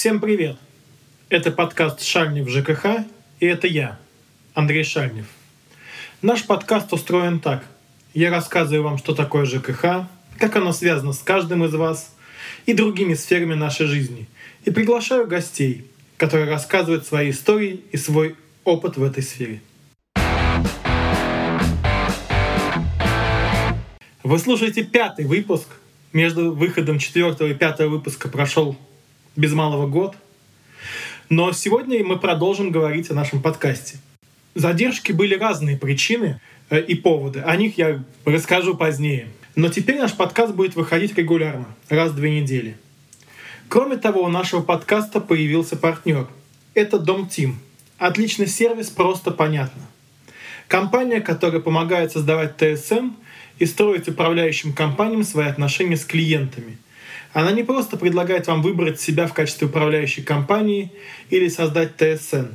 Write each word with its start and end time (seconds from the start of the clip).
Всем 0.00 0.18
привет! 0.18 0.56
Это 1.28 1.50
подкаст 1.50 2.02
«Шальнев 2.02 2.48
ЖКХ» 2.48 3.04
и 3.38 3.44
это 3.44 3.66
я, 3.66 3.98
Андрей 4.54 4.82
Шальнев. 4.82 5.26
Наш 6.22 6.46
подкаст 6.46 6.94
устроен 6.94 7.38
так. 7.38 7.66
Я 8.14 8.30
рассказываю 8.30 8.82
вам, 8.82 8.96
что 8.96 9.14
такое 9.14 9.44
ЖКХ, 9.44 10.08
как 10.38 10.56
оно 10.56 10.72
связано 10.72 11.12
с 11.12 11.18
каждым 11.18 11.66
из 11.66 11.74
вас 11.74 12.16
и 12.64 12.72
другими 12.72 13.12
сферами 13.12 13.52
нашей 13.52 13.84
жизни, 13.84 14.26
и 14.64 14.70
приглашаю 14.70 15.26
гостей, 15.26 15.84
которые 16.16 16.48
рассказывают 16.48 17.06
свои 17.06 17.28
истории 17.28 17.82
и 17.92 17.98
свой 17.98 18.36
опыт 18.64 18.96
в 18.96 19.04
этой 19.04 19.22
сфере. 19.22 19.60
Вы 24.22 24.38
слушаете 24.38 24.82
пятый 24.82 25.26
выпуск. 25.26 25.68
Между 26.14 26.54
выходом 26.54 26.98
четвертого 26.98 27.48
и 27.48 27.54
пятого 27.54 27.90
выпуска 27.90 28.30
прошел 28.30 28.78
без 29.40 29.54
малого 29.54 29.86
год. 29.86 30.14
Но 31.30 31.52
сегодня 31.52 32.04
мы 32.04 32.18
продолжим 32.18 32.70
говорить 32.70 33.10
о 33.10 33.14
нашем 33.14 33.40
подкасте. 33.40 33.96
Задержки 34.54 35.12
были 35.12 35.34
разные 35.34 35.78
причины 35.78 36.40
э, 36.68 36.80
и 36.80 36.94
поводы. 36.94 37.40
О 37.40 37.56
них 37.56 37.78
я 37.78 38.04
расскажу 38.26 38.76
позднее. 38.76 39.28
Но 39.56 39.68
теперь 39.68 39.98
наш 39.98 40.12
подкаст 40.12 40.54
будет 40.54 40.76
выходить 40.76 41.16
регулярно, 41.16 41.66
раз 41.88 42.12
в 42.12 42.16
две 42.16 42.40
недели. 42.40 42.76
Кроме 43.68 43.96
того, 43.96 44.24
у 44.24 44.28
нашего 44.28 44.60
подкаста 44.60 45.20
появился 45.20 45.76
партнер. 45.76 46.28
Это 46.74 46.98
Дом 46.98 47.28
Тим. 47.28 47.58
Отличный 47.98 48.46
сервис, 48.46 48.90
просто 48.90 49.30
понятно. 49.30 49.82
Компания, 50.68 51.20
которая 51.20 51.60
помогает 51.60 52.12
создавать 52.12 52.56
ТСМ 52.56 53.12
и 53.58 53.66
строить 53.66 54.08
управляющим 54.08 54.72
компаниям 54.72 55.24
свои 55.24 55.46
отношения 55.46 55.96
с 55.96 56.04
клиентами– 56.04 56.76
она 57.32 57.52
не 57.52 57.62
просто 57.62 57.96
предлагает 57.96 58.46
вам 58.46 58.62
выбрать 58.62 59.00
себя 59.00 59.26
в 59.26 59.34
качестве 59.34 59.68
управляющей 59.68 60.22
компании 60.22 60.92
или 61.30 61.48
создать 61.48 61.96
ТСН, 61.96 62.46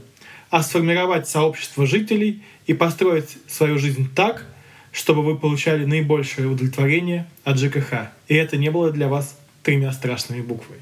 а 0.50 0.64
сформировать 0.64 1.28
сообщество 1.30 1.86
жителей 1.86 2.44
и 2.68 2.74
построить 2.74 3.38
свою 3.48 3.78
жизнь 3.78 4.10
так, 4.14 4.46
чтобы 4.92 5.24
вы 5.24 5.38
получали 5.38 5.86
наибольшее 5.86 6.48
удовлетворение 6.48 7.28
от 7.44 7.58
ЖКХ. 7.58 8.10
И 8.28 8.36
это 8.36 8.58
не 8.58 8.70
было 8.70 8.92
для 8.92 9.08
вас 9.08 9.38
тремя 9.64 9.92
страшными 9.92 10.42
буквами. 10.42 10.82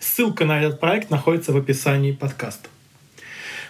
Ссылка 0.00 0.44
на 0.44 0.60
этот 0.60 0.80
проект 0.80 1.10
находится 1.10 1.52
в 1.52 1.56
описании 1.56 2.12
подкаста. 2.12 2.68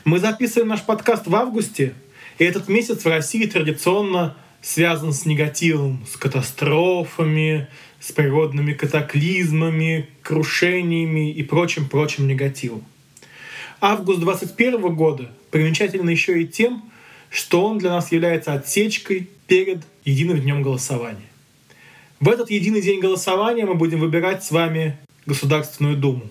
Мы 0.05 0.19
записываем 0.19 0.69
наш 0.69 0.83
подкаст 0.83 1.27
в 1.27 1.35
августе, 1.37 1.95
и 2.39 2.45
этот 2.45 2.69
месяц 2.69 3.05
в 3.05 3.09
России 3.09 3.47
традиционно 3.47 4.35
связан 4.61 5.13
с 5.13 5.27
негативом, 5.27 6.05
с 6.11 6.17
катастрофами, 6.17 7.69
с 8.03 8.11
природными 8.11 8.73
катаклизмами, 8.73 10.09
крушениями 10.23 11.31
и 11.31 11.43
прочим-прочим 11.45 12.27
негативом. 12.27 12.85
Август 13.81 14.21
2021 14.21 14.95
года 14.95 15.31
примечательно 15.53 16.11
еще 16.11 16.43
и 16.43 16.47
тем, 16.47 16.83
что 17.31 17.65
он 17.65 17.79
для 17.79 17.91
нас 17.91 18.11
является 18.11 18.55
отсечкой 18.55 19.29
перед 19.47 19.85
единым 20.05 20.41
днем 20.41 20.63
голосования. 20.63 21.29
В 22.19 22.29
этот 22.29 22.51
единый 22.51 22.83
день 22.83 23.01
голосования 23.01 23.67
мы 23.67 23.75
будем 23.75 24.01
выбирать 24.01 24.43
с 24.43 24.51
вами 24.51 24.99
Государственную 25.27 25.97
Думу. 25.97 26.23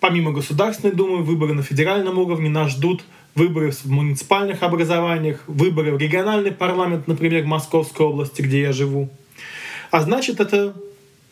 Помимо 0.00 0.32
Государственной 0.32 0.94
Думы, 0.94 1.22
выборы 1.22 1.54
на 1.54 1.62
федеральном 1.62 2.18
уровне 2.18 2.50
нас 2.50 2.72
ждут 2.72 3.02
выборы 3.34 3.70
в 3.70 3.86
муниципальных 3.86 4.62
образованиях, 4.62 5.42
выборы 5.46 5.92
в 5.92 5.98
региональный 5.98 6.52
парламент, 6.52 7.08
например, 7.08 7.44
в 7.44 7.46
Московской 7.46 8.06
области, 8.06 8.42
где 8.42 8.60
я 8.60 8.72
живу. 8.72 9.08
А 9.90 10.00
значит, 10.00 10.40
это 10.40 10.74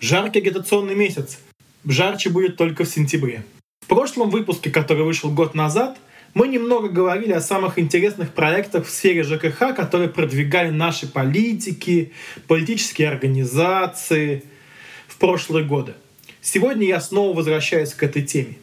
Жаркий 0.02 0.40
агитационный 0.40 0.96
месяц. 0.96 1.38
Жарче 1.84 2.28
будет 2.28 2.56
только 2.56 2.82
в 2.82 2.88
сентябре. 2.88 3.44
В 3.82 3.86
прошлом 3.86 4.30
выпуске, 4.30 4.68
который 4.68 5.04
вышел 5.04 5.30
год 5.30 5.54
назад, 5.54 5.96
мы 6.34 6.48
немного 6.48 6.88
говорили 6.88 7.30
о 7.30 7.40
самых 7.40 7.78
интересных 7.78 8.34
проектах 8.34 8.84
в 8.88 8.90
сфере 8.90 9.22
ЖКХ, 9.22 9.76
которые 9.76 10.08
продвигали 10.08 10.70
наши 10.70 11.06
политики, 11.06 12.10
политические 12.48 13.10
организации 13.10 14.42
в 15.06 15.18
прошлые 15.18 15.64
годы. 15.64 15.94
Сегодня 16.40 16.84
я 16.88 17.00
снова 17.00 17.36
возвращаюсь 17.36 17.94
к 17.94 18.02
этой 18.02 18.22
теме. 18.22 18.56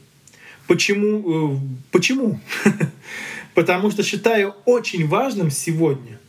Почему? 0.68 1.54
Э, 1.54 1.58
почему? 1.92 2.42
Потому 3.54 3.92
что 3.92 4.04
считаю 4.04 4.56
очень 4.66 5.08
важным 5.08 5.52
сегодня 5.52 6.20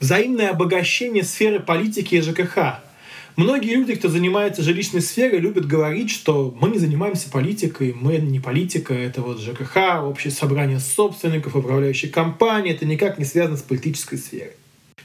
взаимное 0.00 0.48
обогащение 0.48 1.22
сферы 1.22 1.60
политики 1.60 2.14
и 2.14 2.22
ЖКХ– 2.22 2.80
Многие 3.36 3.76
люди, 3.76 3.94
кто 3.94 4.08
занимается 4.08 4.62
жилищной 4.62 5.00
сферой, 5.00 5.40
любят 5.40 5.66
говорить, 5.66 6.10
что 6.10 6.54
мы 6.60 6.68
не 6.68 6.78
занимаемся 6.78 7.30
политикой, 7.30 7.94
мы 7.98 8.18
не 8.18 8.40
политика, 8.40 8.92
это 8.92 9.22
вот 9.22 9.40
ЖКХ, 9.40 10.02
общее 10.02 10.30
собрание 10.30 10.80
собственников, 10.80 11.56
управляющей 11.56 12.10
компании, 12.10 12.74
это 12.74 12.84
никак 12.84 13.18
не 13.18 13.24
связано 13.24 13.56
с 13.56 13.62
политической 13.62 14.18
сферой. 14.18 14.52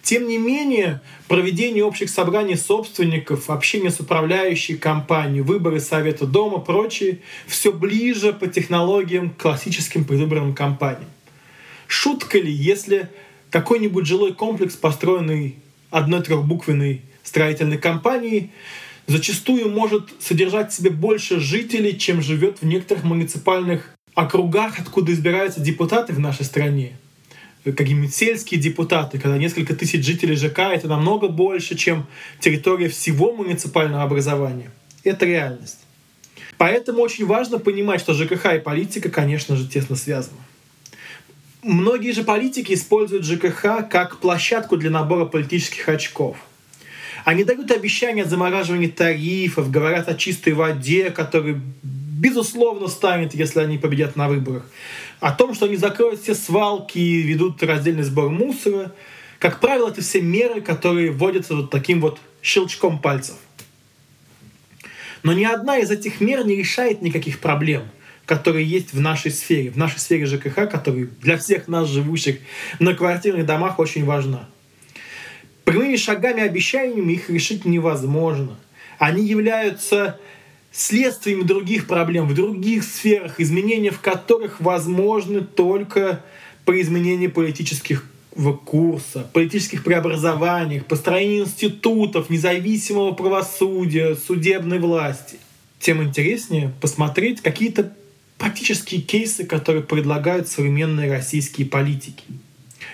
Тем 0.01 0.27
не 0.27 0.37
менее, 0.37 1.01
проведение 1.29 1.85
общих 1.85 2.09
собраний 2.09 2.55
собственников, 2.55 3.49
общение 3.49 3.91
с 3.91 3.99
управляющей 4.01 4.77
компанией, 4.77 5.41
выборы 5.41 5.79
Совета 5.79 6.25
Дома, 6.25 6.59
прочее, 6.59 7.19
все 7.45 7.71
ближе 7.71 8.33
по 8.33 8.47
технологиям 8.47 9.29
к 9.29 9.37
классическим 9.37 10.03
предвыборным 10.03 10.53
кампаниям. 10.53 11.09
Шутка 11.87 12.39
ли, 12.39 12.51
если 12.51 13.09
какой-нибудь 13.49 14.05
жилой 14.05 14.33
комплекс, 14.33 14.75
построенный 14.75 15.55
одной 15.89 16.21
трехбуквенной 16.21 17.01
строительной 17.27 17.77
компании 17.77 18.51
зачастую 19.07 19.69
может 19.69 20.09
содержать 20.19 20.71
в 20.71 20.75
себе 20.75 20.89
больше 20.89 21.39
жителей, 21.39 21.97
чем 21.97 22.21
живет 22.21 22.61
в 22.61 22.65
некоторых 22.65 23.03
муниципальных 23.03 23.93
округах, 24.15 24.79
откуда 24.79 25.13
избираются 25.13 25.61
депутаты 25.61 26.13
в 26.13 26.19
нашей 26.19 26.45
стране. 26.45 26.93
Какие-нибудь 27.63 28.15
сельские 28.15 28.61
депутаты, 28.61 29.19
когда 29.19 29.37
несколько 29.37 29.75
тысяч 29.75 30.05
жителей 30.05 30.35
ЖК, 30.35 30.59
это 30.59 30.87
намного 30.87 31.27
больше, 31.27 31.75
чем 31.75 32.07
территория 32.39 32.87
всего 32.87 33.33
муниципального 33.33 34.03
образования. 34.03 34.71
Это 35.03 35.25
реальность. 35.25 35.79
Поэтому 36.57 37.01
очень 37.01 37.25
важно 37.25 37.59
понимать, 37.59 37.99
что 37.99 38.13
ЖКХ 38.13 38.55
и 38.55 38.59
политика, 38.59 39.09
конечно 39.09 39.55
же, 39.55 39.67
тесно 39.67 39.95
связаны. 39.95 40.37
Многие 41.61 42.13
же 42.13 42.23
политики 42.23 42.73
используют 42.73 43.25
ЖКХ 43.25 43.89
как 43.89 44.19
площадку 44.19 44.77
для 44.77 44.89
набора 44.89 45.25
политических 45.25 45.89
очков. 45.89 46.37
Они 47.25 47.43
дают 47.43 47.71
обещания 47.71 48.23
о 48.23 48.27
замораживании 48.27 48.87
тарифов, 48.87 49.71
говорят 49.71 50.07
о 50.07 50.15
чистой 50.15 50.53
воде, 50.53 51.09
которая 51.11 51.59
безусловно 51.83 52.87
станет, 52.87 53.33
если 53.35 53.59
они 53.59 53.77
победят 53.77 54.15
на 54.15 54.27
выборах. 54.27 54.65
О 55.19 55.31
том, 55.31 55.53
что 55.53 55.65
они 55.65 55.75
закроют 55.75 56.21
все 56.21 56.35
свалки 56.35 56.97
и 56.97 57.21
ведут 57.21 57.61
раздельный 57.63 58.03
сбор 58.03 58.29
мусора. 58.29 58.93
Как 59.39 59.59
правило, 59.59 59.89
это 59.89 60.01
все 60.01 60.21
меры, 60.21 60.61
которые 60.61 61.11
вводятся 61.11 61.55
вот 61.55 61.69
таким 61.69 62.01
вот 62.01 62.19
щелчком 62.41 62.99
пальцев. 62.99 63.35
Но 65.23 65.33
ни 65.33 65.43
одна 65.43 65.77
из 65.77 65.91
этих 65.91 66.21
мер 66.21 66.45
не 66.45 66.55
решает 66.55 67.01
никаких 67.01 67.39
проблем, 67.39 67.83
которые 68.25 68.65
есть 68.65 68.93
в 68.93 69.01
нашей 69.01 69.31
сфере, 69.31 69.71
в 69.71 69.77
нашей 69.77 69.99
сфере 69.99 70.25
ЖКХ, 70.25 70.69
которая 70.69 71.07
для 71.21 71.37
всех 71.37 71.67
нас, 71.67 71.87
живущих 71.87 72.39
на 72.79 72.93
квартирных 72.93 73.45
домах, 73.45 73.79
очень 73.79 74.05
важна. 74.05 74.47
Прямыми 75.67 75.97
шагами, 75.97 76.43
обещаниями 76.43 77.11
их 77.11 77.29
решить 77.29 77.65
невозможно. 77.65 78.55
Они 78.99 79.27
являются 79.27 80.17
следствием 80.71 81.45
других 81.45 81.87
проблем 81.87 82.25
в 82.25 82.33
других 82.33 82.85
сферах, 82.85 83.41
изменения 83.41 83.91
в 83.91 83.99
которых 83.99 84.61
возможны 84.61 85.41
только 85.41 86.23
при 86.63 86.81
изменении 86.81 87.27
политических 87.27 88.09
курса, 88.63 89.29
политических 89.33 89.83
преобразованиях, 89.83 90.85
построении 90.85 91.41
институтов, 91.41 92.29
независимого 92.29 93.11
правосудия, 93.11 94.15
судебной 94.15 94.79
власти. 94.79 95.37
Тем 95.81 96.01
интереснее 96.01 96.71
посмотреть 96.79 97.41
какие-то 97.41 97.91
практические 98.37 99.01
кейсы, 99.01 99.43
которые 99.43 99.83
предлагают 99.83 100.47
современные 100.47 101.11
российские 101.11 101.67
политики 101.67 102.23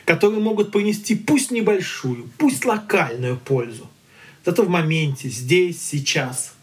которые 0.06 0.40
могут 0.40 0.72
принести 0.72 1.16
пусть 1.16 1.52
небольшую, 1.52 2.30
пусть 2.38 2.66
локальную 2.66 3.38
пользу, 3.38 3.90
зато 4.46 4.64
в 4.64 4.70
моменте, 4.70 5.30
здесь, 5.30 5.82
сейчас. 5.82 6.54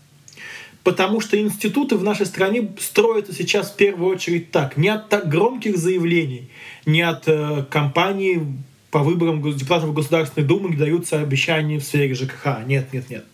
Потому 0.82 1.20
что 1.20 1.38
институты 1.38 1.96
в 1.96 2.02
нашей 2.02 2.26
стране 2.26 2.68
строятся 2.78 3.34
сейчас 3.34 3.70
в 3.70 3.76
первую 3.76 4.14
очередь 4.14 4.50
так, 4.50 4.76
не 4.76 4.88
от 4.88 5.08
так 5.08 5.28
громких 5.28 5.76
заявлений, 5.76 6.50
не 6.86 7.02
от 7.02 7.24
э, 7.26 7.64
компаний 7.70 8.40
по 8.90 9.00
выборам 9.00 9.42
депутатов 9.42 9.92
Государственной 9.92 10.46
Думы, 10.46 10.70
где 10.70 10.78
даются 10.78 11.20
обещания 11.20 11.78
в 11.78 11.84
сфере 11.84 12.14
ЖКХ. 12.14 12.64
Нет, 12.66 12.92
нет, 12.92 13.10
нет. 13.10 13.26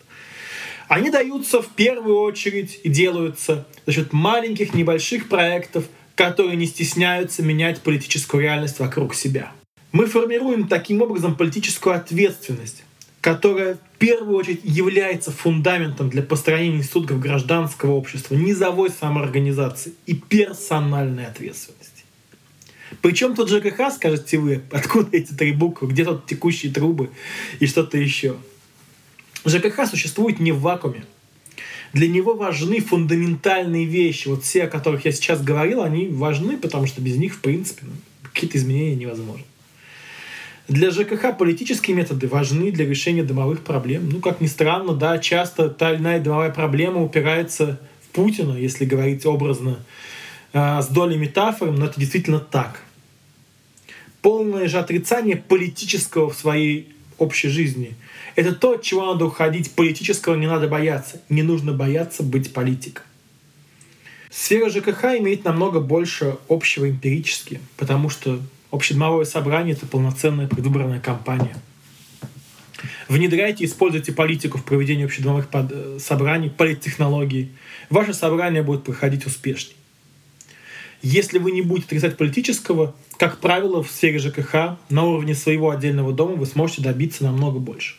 Они 0.87 1.09
даются 1.09 1.61
в 1.61 1.67
первую 1.69 2.19
очередь 2.19 2.79
и 2.83 2.89
делаются 2.89 3.65
за 3.85 3.93
счет 3.93 4.13
маленьких, 4.13 4.73
небольших 4.73 5.27
проектов, 5.27 5.85
которые 6.15 6.55
не 6.55 6.65
стесняются 6.65 7.43
менять 7.43 7.81
политическую 7.81 8.43
реальность 8.43 8.79
вокруг 8.79 9.13
себя. 9.13 9.51
Мы 9.97 10.05
формируем 10.05 10.67
таким 10.67 11.01
образом 11.01 11.35
политическую 11.35 11.95
ответственность 11.95 12.83
которая 13.19 13.75
в 13.75 13.97
первую 13.97 14.37
очередь 14.37 14.61
является 14.63 15.31
фундаментом 15.31 16.09
для 16.09 16.21
построения 16.21 16.77
институтов 16.77 17.19
гражданского 17.19 17.93
общества, 17.93 18.35
низовой 18.35 18.89
самоорганизации 18.89 19.95
и 20.05 20.13
персональной 20.13 21.25
ответственности. 21.25 22.05
Причем 23.01 23.35
тут 23.35 23.49
ЖКХ, 23.49 23.91
скажете 23.93 24.37
вы, 24.37 24.61
откуда 24.71 25.09
эти 25.11 25.33
три 25.33 25.51
буквы, 25.51 25.89
где 25.89 26.05
тут 26.05 26.25
текущие 26.27 26.71
трубы 26.71 27.09
и 27.59 27.65
что-то 27.65 27.97
еще. 27.97 28.37
ЖКХ 29.45 29.89
существует 29.89 30.39
не 30.39 30.53
в 30.53 30.61
вакууме. 30.61 31.03
Для 31.91 32.07
него 32.07 32.35
важны 32.35 32.79
фундаментальные 32.79 33.85
вещи. 33.85 34.29
Вот 34.29 34.43
все, 34.43 34.65
о 34.65 34.67
которых 34.67 35.03
я 35.03 35.11
сейчас 35.11 35.41
говорил, 35.41 35.81
они 35.81 36.07
важны, 36.07 36.55
потому 36.55 36.85
что 36.85 37.01
без 37.01 37.17
них, 37.17 37.33
в 37.33 37.41
принципе, 37.41 37.87
ну, 37.87 37.93
какие-то 38.31 38.57
изменения 38.57 38.95
невозможны. 38.95 39.43
Для 40.67 40.91
ЖКХ 40.91 41.37
политические 41.37 41.95
методы 41.95 42.27
важны 42.27 42.71
для 42.71 42.85
решения 42.85 43.23
домовых 43.23 43.63
проблем. 43.63 44.09
Ну, 44.09 44.19
как 44.19 44.41
ни 44.41 44.47
странно, 44.47 44.93
да, 44.93 45.17
часто 45.17 45.69
та 45.69 45.93
или 45.93 45.99
иная 45.99 46.19
домовая 46.19 46.51
проблема 46.51 47.01
упирается 47.01 47.79
в 48.01 48.07
Путина, 48.09 48.57
если 48.57 48.83
говорить 48.83 49.25
образно, 49.25 49.79
э, 50.51 50.81
с 50.81 50.87
долей 50.87 51.17
метафор, 51.17 51.71
но 51.71 51.85
это 51.85 51.99
действительно 51.99 52.39
так. 52.39 52.81
Полное 54.21 54.67
же 54.67 54.77
отрицание 54.77 55.37
политического 55.37 56.29
в 56.29 56.37
своей 56.37 56.93
общей 57.17 57.47
жизни– 57.47 57.95
это 58.37 58.53
то, 58.53 58.73
от 58.73 58.83
чего 58.83 59.03
надо 59.03 59.25
уходить. 59.25 59.71
Политического 59.71 60.35
не 60.35 60.45
надо 60.45 60.67
бояться. 60.67 61.19
Не 61.27 61.41
нужно 61.41 61.73
бояться 61.73 62.21
быть 62.21 62.53
политиком. 62.53 63.03
Сфера 64.29 64.69
ЖКХ 64.69 65.05
имеет 65.17 65.43
намного 65.43 65.79
больше 65.79 66.37
общего 66.47 66.87
эмпирически, 66.87 67.59
потому 67.77 68.09
что 68.09 68.39
общедомовое 68.71 69.25
собрание— 69.25 69.75
это 69.77 69.85
полноценная 69.85 70.47
предвыборная 70.47 70.99
кампания. 70.99 71.55
Внедряйте 73.07 73.63
и 73.63 73.67
используйте 73.67 74.11
политику 74.11 74.57
в 74.57 74.63
проведении 74.63 75.05
общедомовых 75.05 75.47
э, 75.51 75.97
собраний, 75.99 76.49
политтехнологий. 76.49 77.51
Ваше 77.89 78.13
собрание 78.13 78.63
будет 78.63 78.83
проходить 78.83 79.25
успешнее. 79.25 79.75
Если 81.01 81.37
вы 81.37 81.51
не 81.51 81.61
будете 81.61 81.87
отрицать 81.87 82.17
политического, 82.17 82.95
как 83.17 83.39
правило, 83.39 83.83
в 83.83 83.89
сфере 83.89 84.19
ЖКХ 84.19 84.77
на 84.89 85.03
уровне 85.03 85.35
своего 85.35 85.69
отдельного 85.69 86.11
дома 86.11 86.35
вы 86.35 86.45
сможете 86.45 86.81
добиться 86.81 87.23
намного 87.23 87.59
больше. 87.59 87.95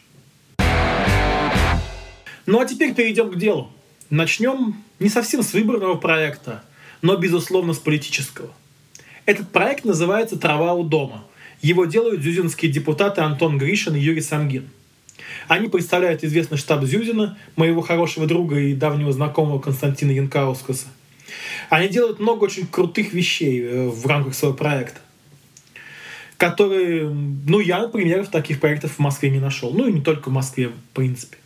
Ну 2.47 2.61
а 2.61 2.67
теперь 2.67 2.95
перейдем 2.95 3.31
к 3.31 3.37
делу. 3.37 3.71
Начнем 4.11 4.83
не 4.99 5.09
совсем 5.09 5.43
с 5.43 5.53
выборного 5.53 5.95
проекта, 5.95 6.65
но, 7.03 7.17
безусловно, 7.17 7.73
с 7.73 7.79
политического. 7.79 8.51
Этот 9.29 9.51
проект 9.51 9.85
называется 9.85 10.39
«Трава 10.39 10.73
у 10.73 10.83
дома». 10.83 11.23
Его 11.61 11.85
делают 11.85 12.23
зюзинские 12.23 12.73
депутаты 12.73 13.21
Антон 13.21 13.59
Гришин 13.59 13.95
и 13.95 14.01
Юрий 14.01 14.23
Самгин. 14.23 14.71
Они 15.49 15.69
представляют 15.69 16.25
известный 16.25 16.57
штаб 16.57 16.83
Зюзина, 16.85 17.37
моего 17.55 17.83
хорошего 17.83 18.27
друга 18.27 18.59
и 18.59 18.73
давнего 18.73 19.13
знакомого 19.13 19.59
Константина 19.59 20.13
Янкаускаса. 20.13 20.87
Они 21.69 21.89
делают 21.89 22.21
много 22.21 22.45
очень 22.45 22.67
крутых 22.67 23.13
вещей 23.13 23.61
э, 23.61 23.89
в 23.89 24.07
рамках 24.07 24.35
своего 24.35 24.57
проекта, 24.57 25.01
которые, 26.39 27.07
ну, 27.11 27.61
я, 27.61 27.81
например, 27.81 28.27
таких 28.29 28.61
проектов 28.61 28.93
в 28.93 28.99
Москве 28.99 29.29
не 29.29 29.41
нашел. 29.41 29.75
Ну, 29.75 29.89
и 29.89 29.93
не 29.93 30.01
только 30.01 30.31
в 30.31 30.33
Москве, 30.33 30.69
в 30.69 30.95
принципе. 30.95 31.37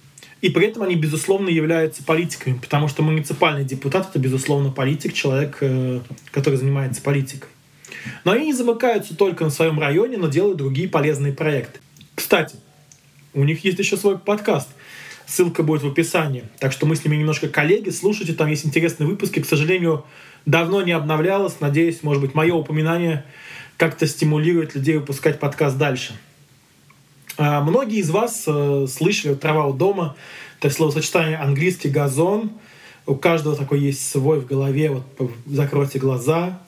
И 0.41 0.51
при 0.51 0.69
этом 0.69 0.85
они, 0.85 0.95
безусловно, 0.95 1.49
являются 1.49 2.05
политиками, 2.05 2.59
потому 2.63 2.87
что 2.87 3.03
муниципальный 3.03 3.65
депутат— 3.65 4.11
это, 4.11 4.21
безусловно, 4.21 4.71
политик, 4.71 5.15
человек, 5.15 5.59
э, 5.63 5.99
который 6.31 6.55
занимается 6.55 7.03
политикой. 7.03 7.49
Но 8.25 8.33
они 8.33 8.47
не 8.47 8.53
замыкаются 8.53 9.17
только 9.17 9.45
на 9.45 9.51
своем 9.51 9.79
районе, 9.79 10.17
но 10.17 10.29
делают 10.29 10.59
другие 10.59 10.89
полезные 10.89 11.33
проекты. 11.33 11.81
Кстати, 12.15 12.57
у 13.35 13.45
них 13.45 13.65
есть 13.65 13.79
еще 13.79 13.97
свой 13.97 14.19
подкаст. 14.19 14.69
Ссылка 15.27 15.63
будет 15.63 15.83
в 15.83 15.87
описании. 15.87 16.45
Так 16.59 16.73
что 16.73 16.87
мы 16.87 16.97
с 16.97 17.05
ними 17.05 17.17
немножко 17.17 17.49
коллеги. 17.49 17.91
Слушайте, 17.91 18.35
там 18.35 18.49
есть 18.49 18.67
интересные 18.67 19.07
выпуски. 19.07 19.41
К 19.41 19.47
сожалению, 19.47 20.05
давно 20.45 20.83
не 20.83 20.93
обновлялось. 20.93 21.61
Надеюсь, 21.61 22.03
может 22.03 22.23
быть, 22.23 22.35
мое 22.35 22.55
упоминание 22.55 23.25
как-то 23.77 24.07
стимулирует 24.07 24.75
людей 24.75 24.99
выпускать 24.99 25.39
подкаст 25.41 25.79
дальше. 25.79 26.15
А 27.39 27.63
многие 27.63 27.99
из 27.99 28.11
вас 28.11 28.45
э, 28.47 28.87
слышали 28.89 29.35
«трава 29.35 29.67
у 29.67 29.73
дома», 29.73 30.17
это 30.61 30.73
словосочетание 30.73 31.39
английский 31.39 31.89
газон. 31.89 32.53
У 33.05 33.17
каждого 33.17 33.57
такой 33.57 33.81
есть 33.81 34.09
свой 34.09 34.39
в 34.39 34.47
голове. 34.47 34.91
Вот 34.91 35.33
закройте 35.47 35.99
глаза, 35.99 36.61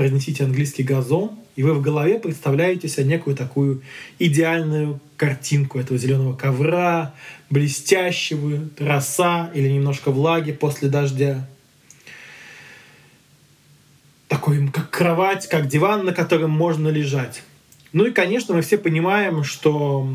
произнесите 0.00 0.44
английский 0.44 0.82
газон, 0.82 1.32
и 1.56 1.62
вы 1.62 1.74
в 1.74 1.82
голове 1.82 2.18
представляете 2.18 2.88
себе 2.88 3.04
некую 3.04 3.36
такую 3.36 3.82
идеальную 4.18 4.98
картинку 5.18 5.78
этого 5.78 5.98
зеленого 5.98 6.34
ковра, 6.34 7.12
блестящего, 7.50 8.66
роса 8.78 9.50
или 9.52 9.68
немножко 9.68 10.10
влаги 10.10 10.52
после 10.52 10.88
дождя. 10.88 11.46
Такой, 14.26 14.68
как 14.68 14.88
кровать, 14.88 15.46
как 15.50 15.68
диван, 15.68 16.06
на 16.06 16.14
котором 16.14 16.50
можно 16.50 16.88
лежать. 16.88 17.42
Ну 17.92 18.06
и, 18.06 18.10
конечно, 18.10 18.54
мы 18.54 18.62
все 18.62 18.78
понимаем, 18.78 19.44
что 19.44 20.08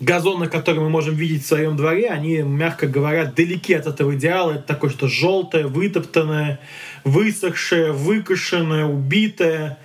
газоны, 0.00 0.48
которые 0.48 0.82
мы 0.82 0.90
можем 0.90 1.14
видеть 1.14 1.44
в 1.44 1.46
своем 1.46 1.76
дворе, 1.76 2.08
они, 2.08 2.38
мягко 2.38 2.86
говоря, 2.86 3.24
далеки 3.24 3.74
от 3.74 3.86
этого 3.86 4.14
идеала. 4.14 4.52
Это 4.52 4.62
такое, 4.62 4.90
что 4.90 5.08
желтое, 5.08 5.66
вытоптанное, 5.66 6.60
высохшее, 7.04 7.92
выкошенное, 7.92 8.84
убитое. 8.84 9.78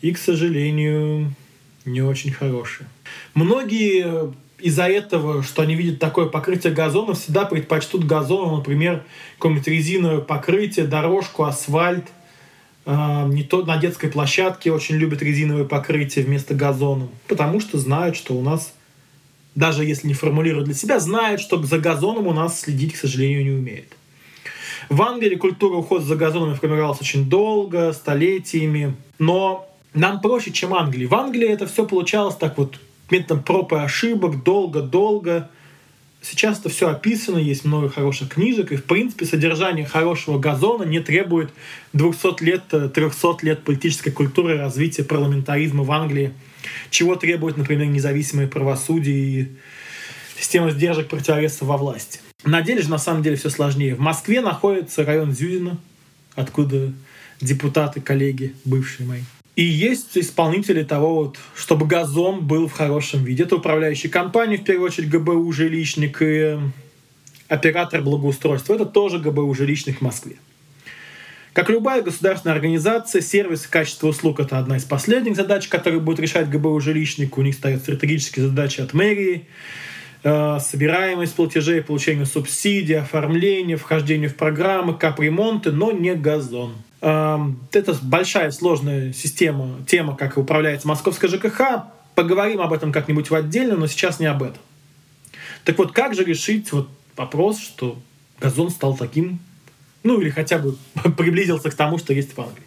И, 0.00 0.12
к 0.12 0.18
сожалению, 0.18 1.34
не 1.84 2.02
очень 2.02 2.32
хорошее. 2.32 2.88
Многие 3.34 4.32
из-за 4.58 4.84
этого, 4.84 5.42
что 5.42 5.62
они 5.62 5.74
видят 5.74 5.98
такое 5.98 6.26
покрытие 6.26 6.72
газонов, 6.72 7.18
всегда 7.20 7.44
предпочтут 7.44 8.04
газону, 8.04 8.56
например, 8.56 9.02
какое-нибудь 9.38 9.66
резиновое 9.68 10.20
покрытие, 10.20 10.86
дорожку, 10.86 11.44
асфальт– 11.44 12.06
а, 12.84 13.26
не 13.28 13.44
то 13.44 13.64
на 13.64 13.76
детской 13.76 14.08
площадке 14.08 14.72
очень 14.72 14.96
любят 14.96 15.22
резиновые 15.22 15.66
покрытия 15.66 16.22
вместо 16.22 16.54
газона, 16.54 17.08
потому 17.28 17.60
что 17.60 17.78
знают, 17.78 18.16
что 18.16 18.34
у 18.34 18.42
нас, 18.42 18.74
даже 19.54 19.84
если 19.84 20.08
не 20.08 20.14
формулируют 20.14 20.66
для 20.66 20.74
себя, 20.74 21.00
знают, 21.00 21.40
что 21.40 21.62
за 21.62 21.78
газоном 21.78 22.26
у 22.26 22.32
нас 22.32 22.60
следить, 22.60 22.94
к 22.94 22.96
сожалению, 22.96 23.44
не 23.44 23.50
умеет. 23.50 23.96
В 24.88 25.00
Англии 25.02 25.36
культура 25.36 25.76
ухода 25.76 26.04
за 26.04 26.16
газонами 26.16 26.54
формировалась 26.54 27.00
очень 27.00 27.28
долго, 27.28 27.92
столетиями, 27.92 28.94
но 29.18 29.68
нам 29.94 30.20
проще, 30.20 30.52
чем 30.52 30.74
Англии. 30.74 31.06
В 31.06 31.14
Англии 31.14 31.48
это 31.48 31.66
все 31.66 31.86
получалось 31.86 32.36
так 32.36 32.58
вот 32.58 32.78
методом 33.10 33.42
проб 33.42 33.72
и 33.72 33.76
ошибок, 33.76 34.42
долго-долго, 34.42 35.48
Сейчас 36.24 36.60
это 36.60 36.68
все 36.68 36.88
описано, 36.88 37.38
есть 37.38 37.64
много 37.64 37.88
хороших 37.88 38.28
книжек, 38.28 38.70
и, 38.70 38.76
в 38.76 38.84
принципе, 38.84 39.26
содержание 39.26 39.84
хорошего 39.84 40.38
газона 40.38 40.84
не 40.84 41.00
требует 41.00 41.50
200 41.94 42.44
лет, 42.44 42.62
300 42.68 43.38
лет 43.42 43.64
политической 43.64 44.12
культуры, 44.12 44.56
развития 44.56 45.02
парламентаризма 45.02 45.82
в 45.82 45.90
Англии, 45.90 46.32
чего 46.90 47.16
требует, 47.16 47.56
например, 47.56 47.86
независимое 47.86 48.46
правосудие 48.46 49.16
и 49.16 49.48
система 50.38 50.70
сдержек 50.70 51.08
противовесов 51.08 51.62
во 51.62 51.76
власти. 51.76 52.20
На 52.44 52.62
деле 52.62 52.82
же, 52.82 52.90
на 52.90 52.98
самом 52.98 53.22
деле, 53.22 53.36
все 53.36 53.50
сложнее. 53.50 53.94
В 53.94 54.00
Москве 54.00 54.40
находится 54.40 55.04
район 55.04 55.32
Зюзина, 55.32 55.78
откуда 56.34 56.92
депутаты, 57.40 58.00
коллеги, 58.00 58.54
бывшие 58.64 59.06
мои. 59.06 59.20
И 59.54 59.62
есть 59.64 60.16
исполнители 60.16 60.82
того, 60.82 61.14
вот, 61.14 61.38
чтобы 61.54 61.86
газон 61.86 62.46
был 62.46 62.68
в 62.68 62.72
хорошем 62.72 63.22
виде. 63.24 63.42
Это 63.42 63.56
управляющая 63.56 64.10
компания, 64.10 64.56
в 64.56 64.64
первую 64.64 64.86
очередь 64.86 65.10
ГБУ 65.10 65.52
«Жилищник» 65.52 66.22
и 66.22 66.58
оператор 67.48 68.00
благоустройства. 68.00 68.74
Это 68.74 68.86
тоже 68.86 69.18
ГБУ 69.18 69.54
«Жилищник» 69.54 69.98
в 69.98 70.00
Москве. 70.00 70.36
Как 71.52 71.68
любая 71.68 72.00
государственная 72.00 72.54
организация, 72.54 73.20
сервис 73.20 73.66
и 73.66 73.68
качество 73.68 74.08
услуг– 74.08 74.40
это 74.40 74.58
одна 74.58 74.78
из 74.78 74.84
последних 74.84 75.36
задач, 75.36 75.68
которые 75.68 76.00
будет 76.00 76.18
решать 76.18 76.48
ГБУ 76.48 76.80
«Жилищник». 76.80 77.36
У 77.36 77.42
них 77.42 77.54
стоят 77.54 77.82
стратегические 77.82 78.46
задачи 78.46 78.80
от 78.80 78.94
мэрии, 78.94 79.46
э, 80.22 80.58
собираемость 80.60 81.34
платежей, 81.34 81.82
получение 81.82 82.24
субсидий, 82.24 82.98
оформление, 82.98 83.76
вхождение 83.76 84.30
в 84.30 84.36
программы, 84.36 84.94
капремонты, 84.94 85.72
но 85.72 85.92
не 85.92 86.14
газон. 86.14 86.74
Это 87.00 87.96
большая 88.00 88.52
сложная 88.52 89.12
система, 89.12 89.84
тема, 89.88 90.16
как 90.16 90.38
управляется 90.38 90.86
московская 90.86 91.28
ЖКХ. 91.28 91.84
Поговорим 92.14 92.60
об 92.60 92.72
этом 92.72 92.92
как-нибудь 92.92 93.28
в 93.28 93.34
отдельно, 93.34 93.76
но 93.76 93.88
сейчас 93.88 94.20
не 94.20 94.26
об 94.26 94.44
этом. 94.44 94.62
Так 95.64 95.76
вот, 95.78 95.90
как 95.90 96.14
же 96.14 96.24
решить 96.24 96.70
вот 96.72 96.88
вопрос, 97.16 97.58
что 97.58 97.98
газон 98.40 98.70
стал 98.70 98.96
таким, 98.96 99.40
ну 100.02 100.20
или 100.20 100.30
хотя 100.30 100.58
бы 100.58 100.76
приблизился 101.16 101.70
к 101.70 101.74
тому, 101.74 101.98
что 101.98 102.12
есть 102.12 102.36
в 102.36 102.40
Англии? 102.40 102.64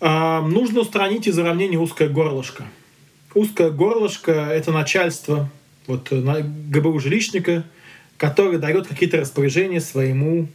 Нужно 0.00 0.80
устранить 0.80 1.26
из 1.26 1.38
уравнения 1.38 1.78
узкое 1.78 2.08
горлышко. 2.08 2.64
Узкое 3.34 3.70
горлышко— 3.70 4.32
это 4.32 4.70
начальство 4.70 5.50
вот, 5.86 6.12
ГБУ 6.12 7.00
жилищника, 7.00 7.64
который 8.16 8.58
дает 8.58 8.86
какие-то 8.86 9.18
распоряжения 9.18 9.80
своему 9.80 10.48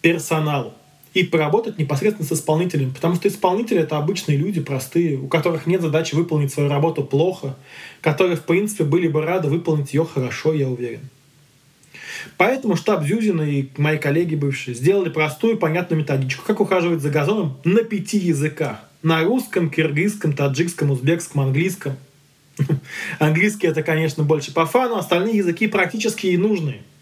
персоналу. 0.00 0.74
и 1.14 1.22
поработать 1.22 1.78
непосредственно 1.78 2.28
с 2.28 2.32
исполнителем. 2.32 2.92
Потому 2.92 3.14
что 3.14 3.28
исполнители— 3.28 3.78
это 3.80 3.96
обычные 3.98 4.36
люди, 4.36 4.60
простые, 4.60 5.16
у 5.16 5.28
которых 5.28 5.64
нет 5.64 5.80
задачи 5.80 6.16
выполнить 6.16 6.52
свою 6.52 6.68
работу 6.68 7.04
плохо, 7.04 7.56
которые, 8.00 8.36
в 8.36 8.42
принципе, 8.42 8.82
были 8.82 9.06
бы 9.06 9.22
рады 9.22 9.48
выполнить 9.48 9.94
ее 9.94 10.04
хорошо, 10.04 10.52
я 10.52 10.68
уверен. 10.68 11.08
Поэтому 12.36 12.76
штаб 12.76 13.04
Зюзина 13.04 13.42
и 13.42 13.68
мои 13.76 13.98
коллеги 13.98 14.34
бывшие 14.34 14.74
сделали 14.74 15.08
простую 15.08 15.58
понятную 15.58 16.00
методичку, 16.00 16.44
как 16.46 16.60
ухаживать 16.60 17.00
за 17.00 17.10
газоном 17.10 17.58
на 17.64 17.82
пяти 17.82 18.18
языках. 18.18 18.78
На 19.02 19.22
русском, 19.22 19.70
киргизском, 19.70 20.32
таджикском, 20.32 20.90
узбекском, 20.90 21.42
английском. 21.42 21.96
Английский 23.18 23.66
это, 23.66 23.82
конечно, 23.82 24.22
больше 24.22 24.52
по 24.54 24.64
фану, 24.66 24.96
остальные 24.96 25.38
языки 25.38 25.66
практически 25.66 26.28
и 26.28 26.36
нужные— 26.36 26.82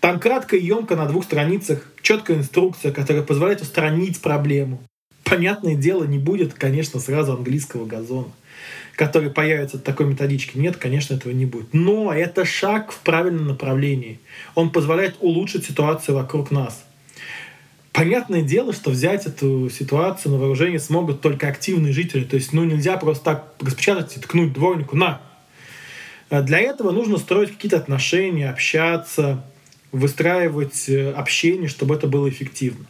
там 0.00 0.18
кратко 0.18 0.56
и 0.56 0.64
емко 0.64 0.96
на 0.96 1.06
двух 1.06 1.24
страницах 1.24 1.86
четкая 2.00 2.38
инструкция, 2.38 2.90
которая 2.90 3.22
позволяет 3.22 3.60
устранить 3.60 4.20
проблему. 4.22 4.82
Понятное 5.30 5.76
дело, 5.76 6.02
не 6.04 6.18
будет, 6.18 6.54
конечно, 6.54 6.98
сразу 6.98 7.32
английского 7.34 7.86
газона, 7.86 8.32
который 8.96 9.30
появится 9.30 9.76
от 9.76 9.84
такой 9.84 10.06
методички. 10.06 10.58
Нет, 10.58 10.76
конечно, 10.76 11.14
этого 11.14 11.32
не 11.32 11.46
будет. 11.46 11.72
Но 11.72 12.12
это 12.12 12.44
шаг 12.44 12.90
в 12.90 12.98
правильном 12.98 13.46
направлении. 13.46 14.18
Он 14.56 14.70
позволяет 14.70 15.16
улучшить 15.20 15.64
ситуацию 15.64 16.16
вокруг 16.16 16.50
нас. 16.50 16.84
Понятное 17.92 18.42
дело, 18.42 18.72
что 18.72 18.90
взять 18.90 19.26
эту 19.26 19.70
ситуацию 19.70 20.32
на 20.32 20.38
вооружение 20.38 20.80
смогут 20.80 21.20
только 21.20 21.46
активные 21.46 21.92
жители. 21.92 22.24
То 22.24 22.34
есть, 22.34 22.52
ну, 22.52 22.64
нельзя 22.64 22.96
просто 22.96 23.24
так 23.24 23.54
распечатать 23.60 24.16
и 24.16 24.20
ткнуть 24.20 24.52
дворнику 24.52 24.96
«на». 24.96 25.20
Для 26.28 26.58
этого 26.58 26.90
нужно 26.90 27.18
строить 27.18 27.50
какие-то 27.50 27.76
отношения, 27.76 28.50
общаться, 28.50 29.44
выстраивать 29.90 30.88
э, 30.88 31.10
общение, 31.10 31.68
чтобы 31.68 31.96
это 31.96 32.06
было 32.06 32.28
эффективно. 32.28 32.86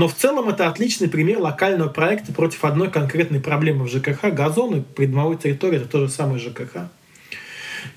Но 0.00 0.08
в 0.08 0.14
целом 0.14 0.48
это 0.48 0.66
отличный 0.66 1.10
пример 1.10 1.40
локального 1.40 1.90
проекта 1.90 2.32
против 2.32 2.64
одной 2.64 2.90
конкретной 2.90 3.38
проблемы 3.38 3.84
в 3.84 3.90
ЖКХ. 3.90 4.32
Газоны, 4.32 4.80
придомовой 4.80 5.36
территории— 5.36 5.76
это 5.78 5.88
то 5.88 6.00
же 6.00 6.08
самое 6.08 6.38
ЖКХ, 6.38 6.88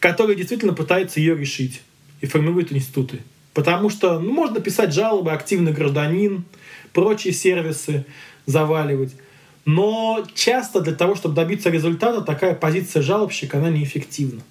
который 0.02 0.36
действительно 0.36 0.74
пытается 0.74 1.22
ее 1.22 1.38
решить 1.38 1.82
и 2.20 2.26
формирует 2.26 2.74
институты. 2.74 3.20
Потому 3.54 3.90
что 3.90 4.20
ну, 4.20 4.34
можно 4.34 4.60
писать 4.60 4.94
жалобы, 4.94 5.32
активный 5.32 5.72
гражданин, 5.72 6.44
прочие 6.92 7.32
сервисы 7.32 8.06
заваливать. 8.46 9.16
Но 9.64 10.26
часто 10.36 10.82
для 10.82 10.96
того, 10.96 11.16
чтобы 11.16 11.36
добиться 11.36 11.70
результата, 11.70 12.20
такая 12.20 12.54
позиция 12.54 13.02
жалобщика, 13.02 13.60
она 13.60 13.70
неэффективна. 13.70 14.42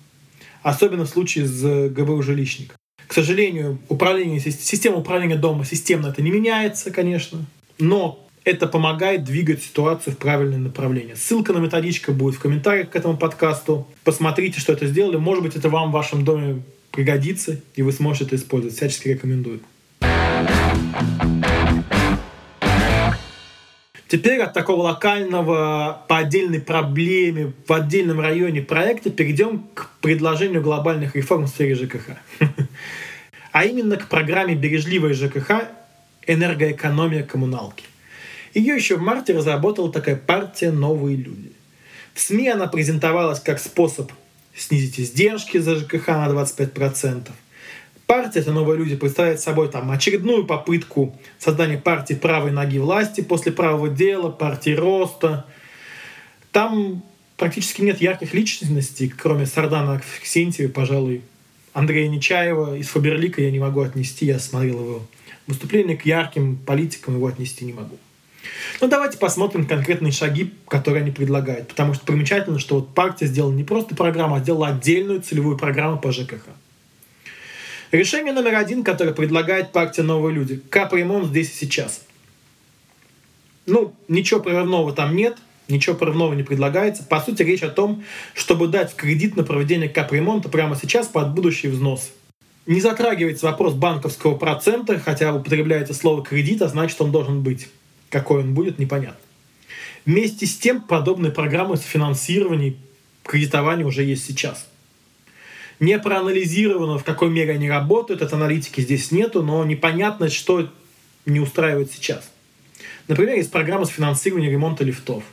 Особенно 0.63 1.05
в 1.05 1.11
случае 1.11 1.45
с 1.45 1.91
ГБУ 1.91 2.23
жилищника. 2.23 2.75
К 3.13 3.15
сожалению, 3.15 3.79
управление, 3.91 4.41
система 4.41 4.97
управления 4.97 5.37
дома 5.37 5.67
системно 5.67 6.07
это 6.07 6.23
не 6.23 6.31
меняется, 6.31 6.91
конечно, 6.91 7.45
но 7.79 8.27
это 8.43 8.67
помогает 8.67 9.23
двигать 9.23 9.63
ситуацию 9.63 10.15
в 10.15 10.17
правильное 10.17 10.57
направление. 10.57 11.15
Ссылка 11.15 11.53
на 11.53 11.59
методичку 11.59 12.13
будет 12.13 12.37
в 12.37 12.39
комментариях 12.39 12.89
к 12.89 12.97
этому 12.97 13.19
подкасту. 13.19 13.87
Посмотрите, 14.03 14.61
что 14.61 14.73
это 14.73 14.87
сделали. 14.87 15.19
Может 15.19 15.45
быть, 15.45 15.57
это 15.57 15.69
вам 15.69 15.91
в 15.91 15.93
вашем 15.93 16.25
доме 16.25 16.63
пригодится, 16.91 17.61
и 17.75 17.83
вы 17.83 17.93
сможете 17.93 18.25
это 18.25 18.37
использовать. 18.37 18.77
Всячески 18.77 19.09
рекомендую. 19.09 19.61
Теперь 24.13 24.41
от 24.41 24.53
такого 24.53 24.83
локального 24.83 26.05
по 26.07 26.19
отдельной 26.19 26.61
проблеме 26.61 27.53
в 27.67 27.73
отдельном 27.73 28.21
районе 28.21 28.61
проекта 28.61 29.09
перейдем 29.09 29.65
к 29.73 29.91
предложению 30.03 30.61
глобальных 30.61 31.17
реформ 31.17 31.45
в 31.45 31.49
сфере 31.49 31.75
ЖКХ. 31.75 32.11
А 33.53 33.65
именно 33.65 33.97
к 33.97 34.09
программе 34.09 34.55
«Бережливая 34.55 35.15
ЖКХ. 35.15 35.69
Энергоэкономия 36.27 37.23
коммуналки». 37.23 37.85
Ее 38.55 38.75
еще 38.75 38.97
в 38.97 39.03
марте 39.03 39.35
разработала 39.35 39.93
такая 39.93 40.17
партия 40.17 40.71
«Новые 40.71 41.17
люди». 41.17 41.53
В 42.15 42.21
СМИ 42.21 42.49
она 42.49 42.67
презентовалась 42.67 43.41
как 43.41 43.59
способ 43.59 44.13
снизить 44.55 45.01
издержки 45.01 45.59
за 45.59 45.77
ЖКХ 45.77 46.09
на 46.09 46.29
25%, 46.29 47.29
партия 48.07 48.41
«Это 48.41 48.53
новые 48.53 48.79
люди» 48.79 48.97
представляет 48.97 49.41
собой 49.41 49.71
там, 49.71 49.91
очередную 49.91 50.45
попытку 50.45 51.19
создания 51.39 51.79
партии 51.79 52.15
правой 52.15 52.51
ноги 52.51 52.79
власти 52.79 53.23
после 53.23 53.53
правого 53.53 53.89
дела, 53.89 54.31
партии 54.31 54.73
роста. 54.73 55.47
Там 56.51 57.03
практически 57.39 57.81
нет 57.81 58.03
ярких 58.03 58.35
личностей, 58.35 59.09
кроме 59.09 59.47
Сардана 59.47 60.03
Ксентьева, 60.23 60.71
пожалуй, 60.71 61.23
Андрея 61.73 62.09
Нечаева 62.09 62.77
из 62.77 62.89
Фаберлика 62.89 63.41
я 63.41 63.51
не 63.51 63.59
могу 63.59 63.81
отнести, 63.81 64.27
я 64.27 64.39
смотрел 64.39 64.81
его 64.81 65.03
выступление, 65.47 65.97
к 65.97 66.05
ярким 66.05 66.57
политикам 66.57 67.17
его 67.17 67.27
отнести 67.27 67.65
не 67.65 67.73
могу. 67.73 67.99
Но 68.81 68.89
давайте 68.89 69.19
посмотрим 69.19 69.67
конкретные 69.67 70.13
шаги, 70.13 70.53
которые 70.69 71.03
они 71.03 71.13
предлагают. 71.13 71.69
Потому 71.69 71.95
что 71.95 72.05
примечательно, 72.05 72.59
что 72.59 72.77
вот 72.77 72.95
партия 72.95 73.27
сделала 73.27 73.53
не 73.53 73.65
просто 73.65 73.95
программу, 73.95 74.35
а 74.35 74.41
сделала 74.41 74.69
отдельную 74.69 75.23
целевую 75.23 75.57
программу 75.57 75.99
по 75.99 76.13
ЖКХ. 76.13 76.45
Решение 77.93 78.33
номер 78.33 78.57
один, 78.57 78.85
которое 78.85 79.13
предлагает 79.13 79.71
партия 79.71 80.03
«Новые 80.03 80.35
люди»– 80.35 80.61
капремонт 80.71 81.27
здесь 81.27 81.51
и 81.51 81.55
сейчас. 81.55 82.03
Ну, 83.67 83.95
ничего 84.09 84.41
прорывного 84.41 84.93
там 84.93 85.15
нет, 85.15 85.37
ничего 85.69 85.97
прорывного 85.97 86.35
не 86.35 86.43
предлагается. 86.43 87.05
По 87.05 87.21
сути, 87.21 87.43
речь 87.43 87.63
о 87.63 87.69
том, 87.69 88.05
чтобы 88.35 88.69
дать 88.69 88.95
кредит 88.95 89.37
на 89.37 89.45
проведение 89.45 89.89
капремонта 89.89 90.49
прямо 90.49 90.77
сейчас 90.77 91.09
под 91.09 91.35
будущий 91.35 91.69
взнос. 91.69 92.11
Не 92.67 92.81
затрагивается 92.81 93.47
вопрос 93.47 93.75
банковского 93.75 94.37
процента, 94.37 94.99
хотя 94.99 95.35
употребляется 95.35 95.95
слово 95.95 96.23
«кредит», 96.25 96.63
а 96.63 96.69
значит, 96.69 97.01
он 97.01 97.11
должен 97.11 97.43
быть. 97.43 97.69
Какой 98.09 98.43
он 98.43 98.55
будет, 98.55 98.79
непонятно. 98.79 99.19
Вместе 100.05 100.47
с 100.47 100.57
тем, 100.57 100.81
подобные 100.83 101.33
программы 101.33 101.77
с 101.77 101.83
финансированием 101.83 102.77
кредитования 103.25 103.85
уже 103.85 104.05
есть 104.05 104.25
сейчас 104.25 104.67
не 105.83 105.99
проанализировано, 105.99 106.97
в 106.99 107.03
какой 107.03 107.29
мере 107.29 107.55
они 107.55 107.69
работают, 107.69 108.23
это 108.23 108.37
аналитики 108.37 108.81
здесь 108.81 109.11
нету, 109.11 109.43
но 109.43 109.65
непонятно, 109.65 110.29
что 110.29 110.71
не 111.27 111.41
устраивает 111.41 111.91
сейчас. 111.91 112.31
Например, 113.09 113.35
есть 113.35 113.51
программа 113.51 113.85
с 113.85 113.89
финансированием 113.89 114.53
ремонта 114.53 114.85
лифтов, 114.85 115.25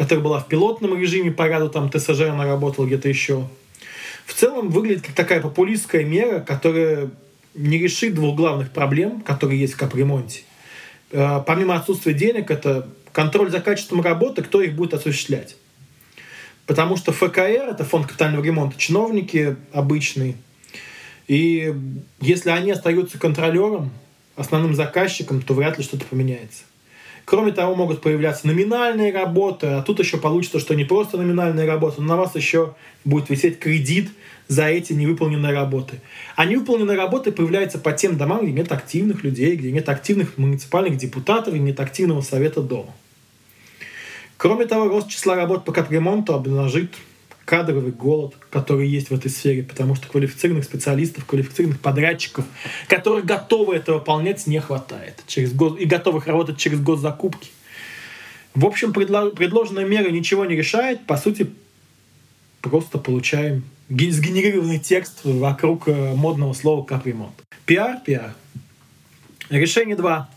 которая 0.00 0.24
была 0.24 0.40
в 0.40 0.48
пилотном 0.48 0.98
режиме, 0.98 1.30
по 1.30 1.46
ряду 1.46 1.68
там 1.68 1.90
ТСЖ 1.90 2.22
она 2.22 2.46
работала 2.46 2.86
где-то 2.86 3.06
еще. 3.06 3.46
В 4.24 4.32
целом 4.32 4.70
выглядит 4.70 5.02
как 5.02 5.14
такая 5.14 5.42
популистская 5.42 6.06
мера, 6.06 6.40
которая 6.40 7.10
не 7.52 7.76
решит 7.76 8.14
двух 8.14 8.34
главных 8.34 8.70
проблем, 8.70 9.20
которые 9.20 9.60
есть 9.60 9.74
в 9.74 9.76
капремонте. 9.76 10.44
Э, 11.10 11.42
помимо 11.46 11.76
отсутствия 11.76 12.14
денег, 12.14 12.50
это 12.50 12.88
контроль 13.12 13.50
за 13.50 13.60
качеством 13.60 14.00
работы, 14.00 14.42
кто 14.42 14.62
их 14.62 14.72
будет 14.74 14.94
осуществлять. 14.94 15.56
Потому 16.64 16.96
что 16.96 17.12
ФКР, 17.12 17.68
это 17.68 17.84
фонд 17.84 18.06
капитального 18.06 18.42
ремонта, 18.42 18.78
чиновники 18.78 19.56
обычные. 19.70 20.34
И 21.28 21.74
если 22.22 22.48
они 22.48 22.70
остаются 22.70 23.18
контролером, 23.18 23.90
основным 24.34 24.74
заказчиком, 24.74 25.42
то 25.42 25.52
вряд 25.52 25.76
ли 25.76 25.84
что-то 25.84 26.06
поменяется. 26.06 26.62
Кроме 27.24 27.52
того, 27.52 27.74
могут 27.74 28.02
появляться 28.02 28.46
номинальные 28.46 29.12
работы, 29.12 29.66
а 29.66 29.82
тут 29.82 30.00
еще 30.00 30.18
получится, 30.18 30.58
что 30.58 30.74
не 30.74 30.84
просто 30.84 31.16
номинальные 31.16 31.66
работы, 31.66 32.00
но 32.00 32.08
на 32.08 32.16
вас 32.16 32.34
еще 32.34 32.74
будет 33.04 33.30
висеть 33.30 33.58
кредит 33.58 34.10
за 34.48 34.66
эти 34.66 34.92
невыполненные 34.92 35.52
работы. 35.52 36.00
А 36.34 36.44
невыполненные 36.44 36.96
работы 36.96 37.30
появляются 37.30 37.78
по 37.78 37.92
тем 37.92 38.16
домам, 38.16 38.42
где 38.42 38.52
нет 38.52 38.72
активных 38.72 39.22
людей, 39.22 39.54
где 39.54 39.70
нет 39.70 39.88
активных 39.88 40.38
муниципальных 40.38 40.96
депутатов 40.96 41.54
и 41.54 41.58
нет 41.58 41.78
активного 41.78 42.20
совета 42.22 42.60
дома. 42.62 42.92
Кроме 44.36 44.66
того, 44.66 44.88
рост 44.88 45.08
числа 45.08 45.36
работ 45.36 45.64
по 45.64 45.72
капремонту 45.72 46.34
обнажит 46.34 46.94
кадровый 47.50 47.90
голод, 47.90 48.36
который 48.48 48.86
есть 48.86 49.10
в 49.10 49.12
этой 49.12 49.28
сфере, 49.28 49.64
потому 49.64 49.96
что 49.96 50.06
квалифицированных 50.06 50.64
специалистов, 50.64 51.24
квалифицированных 51.24 51.80
подрядчиков, 51.80 52.44
которые 52.86 53.24
готовы 53.24 53.74
это 53.74 53.94
выполнять, 53.94 54.46
не 54.46 54.60
хватает. 54.60 55.24
Через 55.26 55.52
гос... 55.52 55.76
И 55.76 55.84
готовых 55.84 56.28
работать 56.28 56.58
через 56.58 56.80
госзакупки. 56.80 57.50
В 58.54 58.64
общем, 58.64 58.92
предло... 58.92 59.30
предложенная 59.30 59.84
мера 59.84 60.10
ничего 60.10 60.44
не 60.44 60.54
решает. 60.54 61.04
По 61.06 61.16
сути, 61.16 61.50
просто 62.60 62.98
получаем 62.98 63.64
сгенерированный 63.88 64.78
текст 64.78 65.24
вокруг 65.24 65.88
э, 65.88 66.14
модного 66.14 66.52
слова 66.52 66.84
капремонт. 66.84 67.34
Пиар, 67.66 67.98
пиар. 68.06 68.32
Решение 69.48 69.96
2 69.96 70.30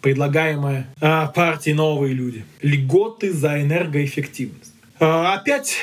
предлагаемое 0.00 0.86
а, 1.00 1.28
партией 1.28 1.74
«Новые 1.74 2.12
люди». 2.12 2.44
Льготы 2.60 3.32
за 3.32 3.62
энергоэффективность. 3.62 4.72
А, 5.00 5.34
опять 5.34 5.78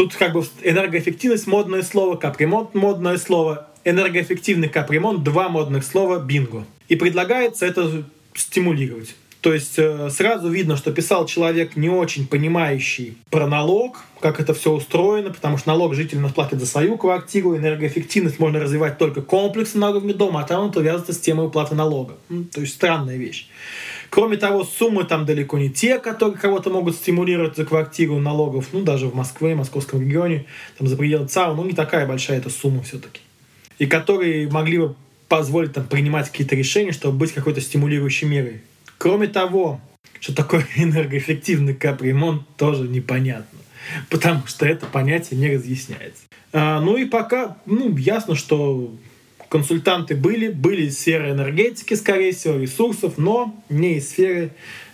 тут 0.00 0.16
как 0.16 0.32
бы 0.32 0.42
энергоэффективность 0.62 1.46
модное 1.46 1.82
слово, 1.82 2.16
капремонт 2.16 2.74
модное 2.74 3.18
слово, 3.18 3.68
энергоэффективный 3.84 4.70
капремонт 4.70 5.22
два 5.22 5.50
модных 5.50 5.84
слова 5.84 6.18
бинго. 6.18 6.64
И 6.88 6.96
предлагается 6.96 7.66
это 7.66 8.04
стимулировать. 8.32 9.14
То 9.42 9.52
есть 9.52 9.78
э, 9.78 10.08
сразу 10.08 10.48
видно, 10.48 10.78
что 10.78 10.90
писал 10.90 11.26
человек 11.26 11.76
не 11.76 11.90
очень 11.90 12.26
понимающий 12.26 13.18
про 13.28 13.46
налог, 13.46 14.02
как 14.20 14.40
это 14.40 14.54
все 14.54 14.72
устроено, 14.72 15.30
потому 15.30 15.58
что 15.58 15.68
налог 15.68 15.94
житель 15.94 16.18
нас 16.18 16.32
платит 16.32 16.60
за 16.60 16.66
свою 16.66 16.96
квартиру, 16.96 17.54
энергоэффективность 17.54 18.38
можно 18.38 18.58
развивать 18.58 18.96
только 18.96 19.20
комплексно 19.20 19.80
на 19.80 19.90
уровне 19.90 20.14
дома, 20.14 20.40
а 20.40 20.44
там 20.44 20.70
это 20.70 20.80
связано 20.80 21.12
с 21.12 21.18
темой 21.18 21.46
уплаты 21.46 21.74
налога. 21.74 22.16
То 22.54 22.62
есть 22.62 22.72
странная 22.72 23.16
вещь. 23.18 23.48
Кроме 24.10 24.36
того, 24.36 24.64
суммы 24.64 25.04
там 25.04 25.24
далеко 25.24 25.56
не 25.56 25.70
те, 25.70 25.98
которые 25.98 26.36
кого-то 26.36 26.68
могут 26.70 26.96
стимулировать 26.96 27.56
за 27.56 27.64
квартиру 27.64 28.18
налогов. 28.18 28.66
Ну, 28.72 28.82
даже 28.82 29.06
в 29.06 29.14
Москве, 29.14 29.54
в 29.54 29.58
московском 29.58 30.00
регионе, 30.00 30.46
там 30.76 30.88
за 30.88 30.96
пределы 30.96 31.28
ЦАУ, 31.28 31.54
ну, 31.54 31.64
не 31.64 31.74
такая 31.74 32.06
большая 32.06 32.38
эта 32.38 32.50
сумма 32.50 32.82
все-таки. 32.82 33.20
И 33.78 33.86
которые 33.86 34.50
могли 34.50 34.78
бы 34.78 34.96
позволить 35.28 35.72
там 35.72 35.86
принимать 35.86 36.28
какие-то 36.28 36.56
решения, 36.56 36.90
чтобы 36.90 37.18
быть 37.18 37.32
какой-то 37.32 37.60
стимулирующей 37.60 38.26
мерой. 38.26 38.62
Кроме 38.98 39.28
того, 39.28 39.80
что 40.18 40.34
такое 40.34 40.66
энергоэффективный 40.76 41.74
капремонт, 41.74 42.42
тоже 42.56 42.88
непонятно. 42.88 43.58
Потому 44.10 44.46
что 44.46 44.66
это 44.66 44.86
понятие 44.86 45.38
не 45.38 45.54
разъясняется. 45.54 46.24
А, 46.52 46.80
ну 46.80 46.96
и 46.96 47.04
пока, 47.04 47.58
ну, 47.64 47.96
ясно, 47.96 48.34
что 48.34 48.92
консультанты 49.50 50.14
были, 50.14 50.48
были 50.48 50.86
из 50.86 50.98
сферы 50.98 51.30
энергетики, 51.30 51.94
скорее 51.94 52.32
всего, 52.32 52.56
ресурсов, 52.56 53.18
но 53.18 53.54
не 53.68 53.98
из 53.98 54.08
сферы 54.08 54.52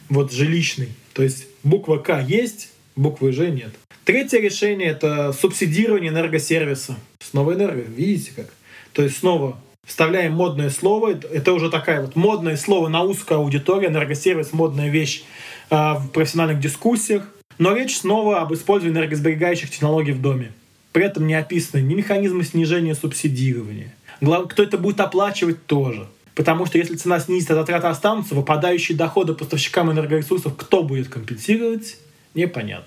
вот 0.09 0.33
жилищной. 0.33 0.89
То 1.13 1.23
есть 1.23 1.47
буква 1.63 1.99
К 1.99 2.21
есть, 2.21 2.71
буквы 2.97 3.33
Ж 3.33 3.51
нет. 3.51 3.71
Третье 4.05 4.41
решение— 4.41 4.89
это 4.91 5.33
субсидирование 5.33 6.11
энергосервиса. 6.11 6.97
Снова 7.21 7.53
энерго, 7.53 7.83
видите 7.83 8.33
как? 8.35 8.47
То 8.93 9.03
есть 9.03 9.19
снова 9.19 9.61
вставляем 9.85 10.33
модное 10.33 10.71
слово. 10.71 11.19
Это 11.33 11.53
уже 11.53 11.71
такая 11.71 12.01
вот 12.01 12.17
модное 12.17 12.57
слово 12.57 12.89
на 12.89 13.03
узкую 13.03 13.41
аудиторию. 13.41 13.91
Энергосервис— 13.91 14.51
модная 14.53 14.89
вещь 14.89 15.25
э, 15.71 15.75
в 15.75 16.09
профессиональных 16.13 16.61
дискуссиях. 16.61 17.29
Но 17.59 17.75
речь 17.75 17.97
снова 17.97 18.41
об 18.41 18.55
использовании 18.55 19.01
энергосберегающих 19.01 19.71
технологий 19.71 20.13
в 20.13 20.23
доме. 20.23 20.53
При 20.93 21.05
этом 21.05 21.27
не 21.27 21.35
описаны 21.35 21.83
ни 21.83 21.95
механизмы 21.95 22.45
снижения 22.45 22.95
субсидирования. 22.95 23.93
Кто 24.21 24.63
это 24.63 24.79
будет 24.79 25.01
оплачивать 25.01 25.67
тоже. 25.67 26.07
Потому 26.35 26.67
что 26.67 26.77
если 26.77 26.97
цена 26.97 27.19
снизится, 27.19 27.55
затраты 27.55 27.87
останутся, 27.87 28.35
выпадающие 28.35 28.97
доходы 28.97 29.33
поставщикам 29.33 29.91
энергоресурсов 29.91 30.55
кто 30.57 30.83
будет 30.83 31.09
компенсировать, 31.09 31.97
непонятно. 32.35 32.87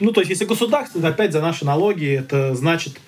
Ну, 0.00 0.12
то 0.12 0.20
есть, 0.20 0.30
если 0.30 0.44
государство, 0.44 1.06
опять 1.06 1.32
за 1.32 1.40
наши 1.40 1.64
налоги, 1.64 2.06
это 2.06 2.54
значит, 2.54 3.00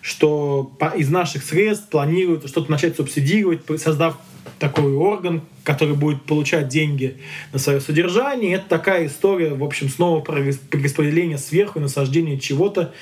что 0.00 0.72
из 0.96 1.10
наших 1.10 1.44
средств 1.44 1.88
планируют 1.88 2.48
что-то 2.48 2.70
начать 2.70 2.96
субсидировать, 2.96 3.60
создав 3.80 4.18
такой 4.58 4.94
орган, 4.94 5.42
который 5.64 5.94
будет 5.94 6.22
получать 6.22 6.68
деньги 6.68 7.18
на 7.52 7.58
свое 7.58 7.80
содержание. 7.80 8.54
Это 8.54 8.68
такая 8.68 9.06
история, 9.06 9.54
в 9.54 9.62
общем, 9.62 9.88
снова 9.88 10.20
про 10.20 10.36
распределение 10.36 11.38
сверху, 11.38 11.78
насаждение 11.78 12.38
чего-то. 12.38 12.94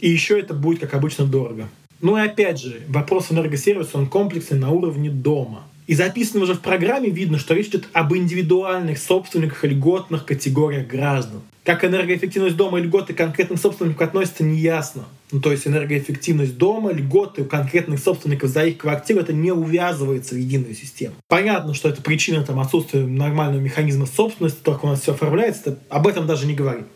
И 0.00 0.08
еще 0.08 0.38
это 0.38 0.54
будет, 0.54 0.80
как 0.80 0.94
обычно, 0.94 1.24
дорого. 1.26 1.68
Ну 2.00 2.16
и 2.16 2.20
опять 2.20 2.60
же, 2.60 2.82
вопрос 2.88 3.30
энергосервиса, 3.30 3.98
он 3.98 4.06
комплексный 4.06 4.58
на 4.58 4.70
уровне 4.70 5.10
дома. 5.10 5.64
И 5.88 5.94
записано 5.94 6.42
уже 6.42 6.52
в 6.52 6.60
программе 6.60 7.08
видно, 7.08 7.38
что 7.38 7.54
речь 7.54 7.68
идет 7.68 7.88
об 7.94 8.14
индивидуальных 8.14 8.98
собственниках 8.98 9.64
и 9.64 9.68
льготных 9.68 10.26
категориях 10.26 10.86
граждан. 10.86 11.40
Как 11.64 11.82
энергоэффективность 11.82 12.56
дома 12.56 12.78
и 12.78 12.82
льготы 12.82 13.14
конкретным 13.14 13.58
собственникам 13.58 14.06
относятся, 14.06 14.44
неясно. 14.44 15.04
Ну, 15.32 15.40
то 15.40 15.50
есть 15.50 15.66
энергоэффективность 15.66 16.58
дома, 16.58 16.92
льготы 16.92 17.42
у 17.42 17.44
конкретных 17.46 18.00
собственников 18.00 18.50
за 18.50 18.64
их 18.64 18.78
квартиру, 18.78 19.20
это 19.20 19.32
не 19.32 19.50
увязывается 19.50 20.34
в 20.34 20.38
единую 20.38 20.74
систему. 20.74 21.14
Понятно, 21.26 21.72
что 21.72 21.88
это 21.88 22.02
причина 22.02 22.44
там, 22.44 22.60
отсутствия 22.60 23.00
нормального 23.00 23.60
механизма 23.60 24.06
собственности, 24.06 24.60
только 24.62 24.84
у 24.84 24.88
нас 24.88 25.00
все 25.00 25.12
оформляется, 25.12 25.78
об 25.88 26.06
этом 26.06 26.26
даже 26.26 26.46
не 26.46 26.54
говорим. 26.54 26.86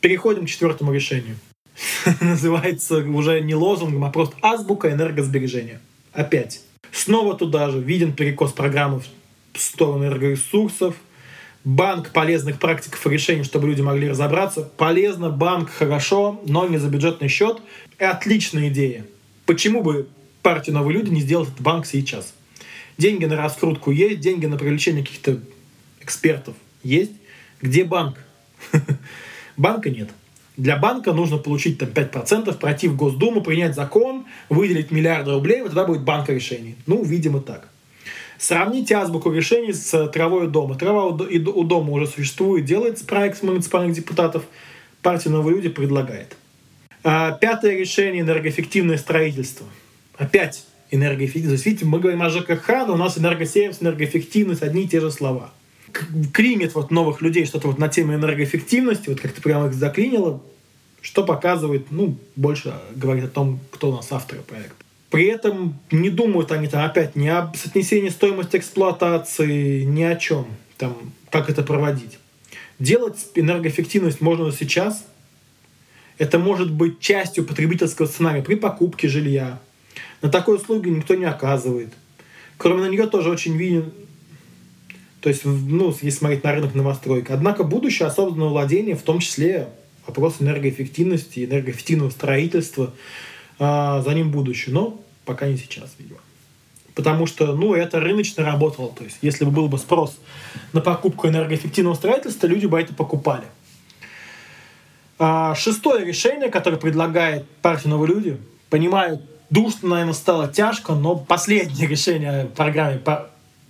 Переходим 0.00 0.46
к 0.46 0.48
четвертому 0.48 0.92
решению. 0.92 1.36
Называется 2.20 2.98
уже 2.98 3.40
не 3.40 3.54
лозунгом, 3.54 4.04
а 4.04 4.10
просто 4.10 4.36
азбука 4.42 4.92
энергосбережения. 4.92 5.80
Опять 6.12 6.62
Снова 6.92 7.36
туда 7.36 7.70
же 7.70 7.80
виден 7.80 8.12
перекос 8.12 8.52
программы 8.52 9.00
в 9.52 9.60
сторону 9.60 10.04
энергоресурсов, 10.04 10.96
банк 11.64 12.12
полезных 12.12 12.58
практик 12.58 12.98
и 13.04 13.08
решений, 13.08 13.44
чтобы 13.44 13.68
люди 13.68 13.80
могли 13.80 14.08
разобраться. 14.08 14.62
Полезно, 14.62 15.30
банк 15.30 15.70
хорошо, 15.70 16.40
но 16.46 16.66
не 16.66 16.78
за 16.78 16.88
бюджетный 16.88 17.28
счет. 17.28 17.58
И 17.98 18.04
отличная 18.04 18.68
идея. 18.68 19.06
Почему 19.46 19.82
бы 19.82 20.08
партия 20.42 20.72
«Новые 20.72 20.98
люди» 20.98 21.10
не 21.10 21.20
сделать 21.20 21.48
этот 21.48 21.60
банк 21.60 21.86
сейчас? 21.86 22.34
Деньги 22.98 23.24
на 23.24 23.36
раскрутку 23.36 23.90
есть, 23.90 24.20
деньги 24.20 24.46
на 24.46 24.56
привлечение 24.56 25.04
каких-то 25.04 25.38
экспертов 26.00 26.54
есть. 26.82 27.12
Где 27.60 27.84
банк? 27.84 28.16
Банка 29.56 29.90
нет. 29.90 30.10
Для 30.60 30.76
банка 30.76 31.14
нужно 31.14 31.38
получить 31.38 31.78
там 31.78 31.88
5%, 31.88 32.54
пройти 32.58 32.86
в 32.86 32.94
Госдуму, 32.94 33.40
принять 33.40 33.74
закон, 33.74 34.26
выделить 34.50 34.90
миллиарды 34.90 35.30
рублей, 35.30 35.62
вот 35.62 35.68
тогда 35.68 35.86
будет 35.86 36.02
банка 36.02 36.34
решений. 36.34 36.76
Ну, 36.86 37.02
видимо, 37.02 37.40
так. 37.40 37.66
Сравните 38.36 38.94
азбуку 38.96 39.32
решений 39.32 39.72
с 39.72 40.08
травой 40.08 40.48
у 40.48 40.50
дома. 40.50 40.74
Трава 40.74 41.06
у 41.06 41.64
дома 41.64 41.92
уже 41.92 42.06
существует, 42.06 42.66
делается 42.66 43.06
проект 43.06 43.42
муниципальных 43.42 43.96
депутатов. 43.96 44.44
Партия 45.00 45.30
«Новые 45.30 45.56
люди» 45.56 45.70
предлагает. 45.70 46.36
А, 47.04 47.32
пятое 47.32 47.78
решение– 47.78 48.20
энергоэффективное 48.22 48.98
строительство. 48.98 49.66
Опять 50.18 50.66
энергоэффективность. 50.90 51.64
Видите, 51.64 51.86
мы 51.86 52.00
говорим 52.00 52.20
о 52.20 52.28
ЖКХ, 52.28 52.68
но 52.86 52.92
у 52.92 52.98
нас 52.98 53.16
энергосервис, 53.16 53.78
энергоэффективность– 53.80 54.62
одни 54.62 54.82
и 54.82 54.88
те 54.88 55.00
же 55.00 55.10
слова 55.10 55.52
клинит 56.32 56.74
вот 56.74 56.90
новых 56.90 57.20
людей 57.20 57.46
что-то 57.46 57.68
вот 57.68 57.78
на 57.78 57.88
теме 57.88 58.14
энергоэффективности, 58.14 59.08
вот 59.08 59.20
как-то 59.20 59.40
прямо 59.40 59.66
их 59.66 59.74
заклинило, 59.74 60.42
что 61.02 61.24
показывает, 61.24 61.90
ну, 61.90 62.16
больше 62.36 62.74
говорит 62.94 63.24
о 63.24 63.28
том, 63.28 63.60
кто 63.70 63.90
у 63.90 63.96
нас 63.96 64.10
авторы 64.10 64.42
проекта. 64.42 64.74
При 65.10 65.26
этом 65.26 65.78
не 65.90 66.10
думают 66.10 66.52
они 66.52 66.68
там 66.68 66.84
опять 66.84 67.16
ни 67.16 67.26
об 67.26 67.56
соотнесении 67.56 68.10
стоимости 68.10 68.56
эксплуатации, 68.56 69.82
ни 69.82 70.02
о 70.02 70.16
чем, 70.16 70.46
там, 70.78 70.96
как 71.30 71.50
это 71.50 71.62
проводить. 71.62 72.18
Делать 72.78 73.28
энергоэффективность 73.34 74.20
можно 74.20 74.52
сейчас. 74.52 75.04
Это 76.18 76.38
может 76.38 76.70
быть 76.70 77.00
частью 77.00 77.44
потребительского 77.44 78.06
сценария 78.06 78.42
при 78.42 78.54
покупке 78.54 79.08
жилья. 79.08 79.58
На 80.22 80.28
такой 80.28 80.56
услуги 80.56 80.88
никто 80.88 81.14
не 81.14 81.24
оказывает. 81.24 81.92
Кроме 82.56 82.82
на 82.82 82.88
нее 82.88 83.06
тоже 83.06 83.30
очень 83.30 83.56
виден 83.56 83.92
то 85.20 85.28
есть, 85.28 85.44
ну, 85.44 85.90
если 85.90 86.10
смотреть 86.10 86.44
на 86.44 86.52
рынок 86.52 86.74
новостроек. 86.74 87.30
Однако 87.30 87.62
будущее 87.62 88.08
осознанного 88.08 88.50
владения, 88.50 88.96
в 88.96 89.02
том 89.02 89.18
числе 89.18 89.68
вопрос 90.10 90.36
энергоэффективности, 90.40 91.44
энергоэффективного 91.44 92.10
строительства, 92.10 92.92
э, 93.58 94.02
за 94.04 94.14
ним 94.14 94.30
будущее. 94.30 94.74
Но 94.74 95.00
пока 95.24 95.46
не 95.46 95.56
сейчас, 95.56 95.94
видимо. 95.98 96.20
Потому 96.94 97.26
что, 97.26 97.54
ну, 97.54 97.74
это 97.74 98.00
рыночно 98.00 98.44
работало. 98.44 98.92
То 98.92 99.04
есть, 99.04 99.18
если 99.22 99.44
бы 99.44 99.50
был 99.50 99.68
бы 99.68 99.78
спрос 99.78 100.18
на 100.72 100.80
покупку 100.80 101.28
энергоэффективного 101.28 101.94
строительства, 101.94 102.46
люди 102.46 102.66
бы 102.66 102.80
это 102.80 102.92
покупали. 102.94 103.44
А 105.18 105.54
шестое 105.54 106.04
решение, 106.04 106.50
которое 106.50 106.76
предлагает 106.76 107.46
партия 107.62 107.88
«Новые 107.88 108.14
люди», 108.14 108.36
понимаю, 108.70 109.20
душно, 109.50 109.90
наверное, 109.90 110.14
стало 110.14 110.48
тяжко, 110.48 110.94
но 110.94 111.16
последнее 111.16 111.86
решение 111.86 112.46
в 112.46 112.54
программе 112.54 112.98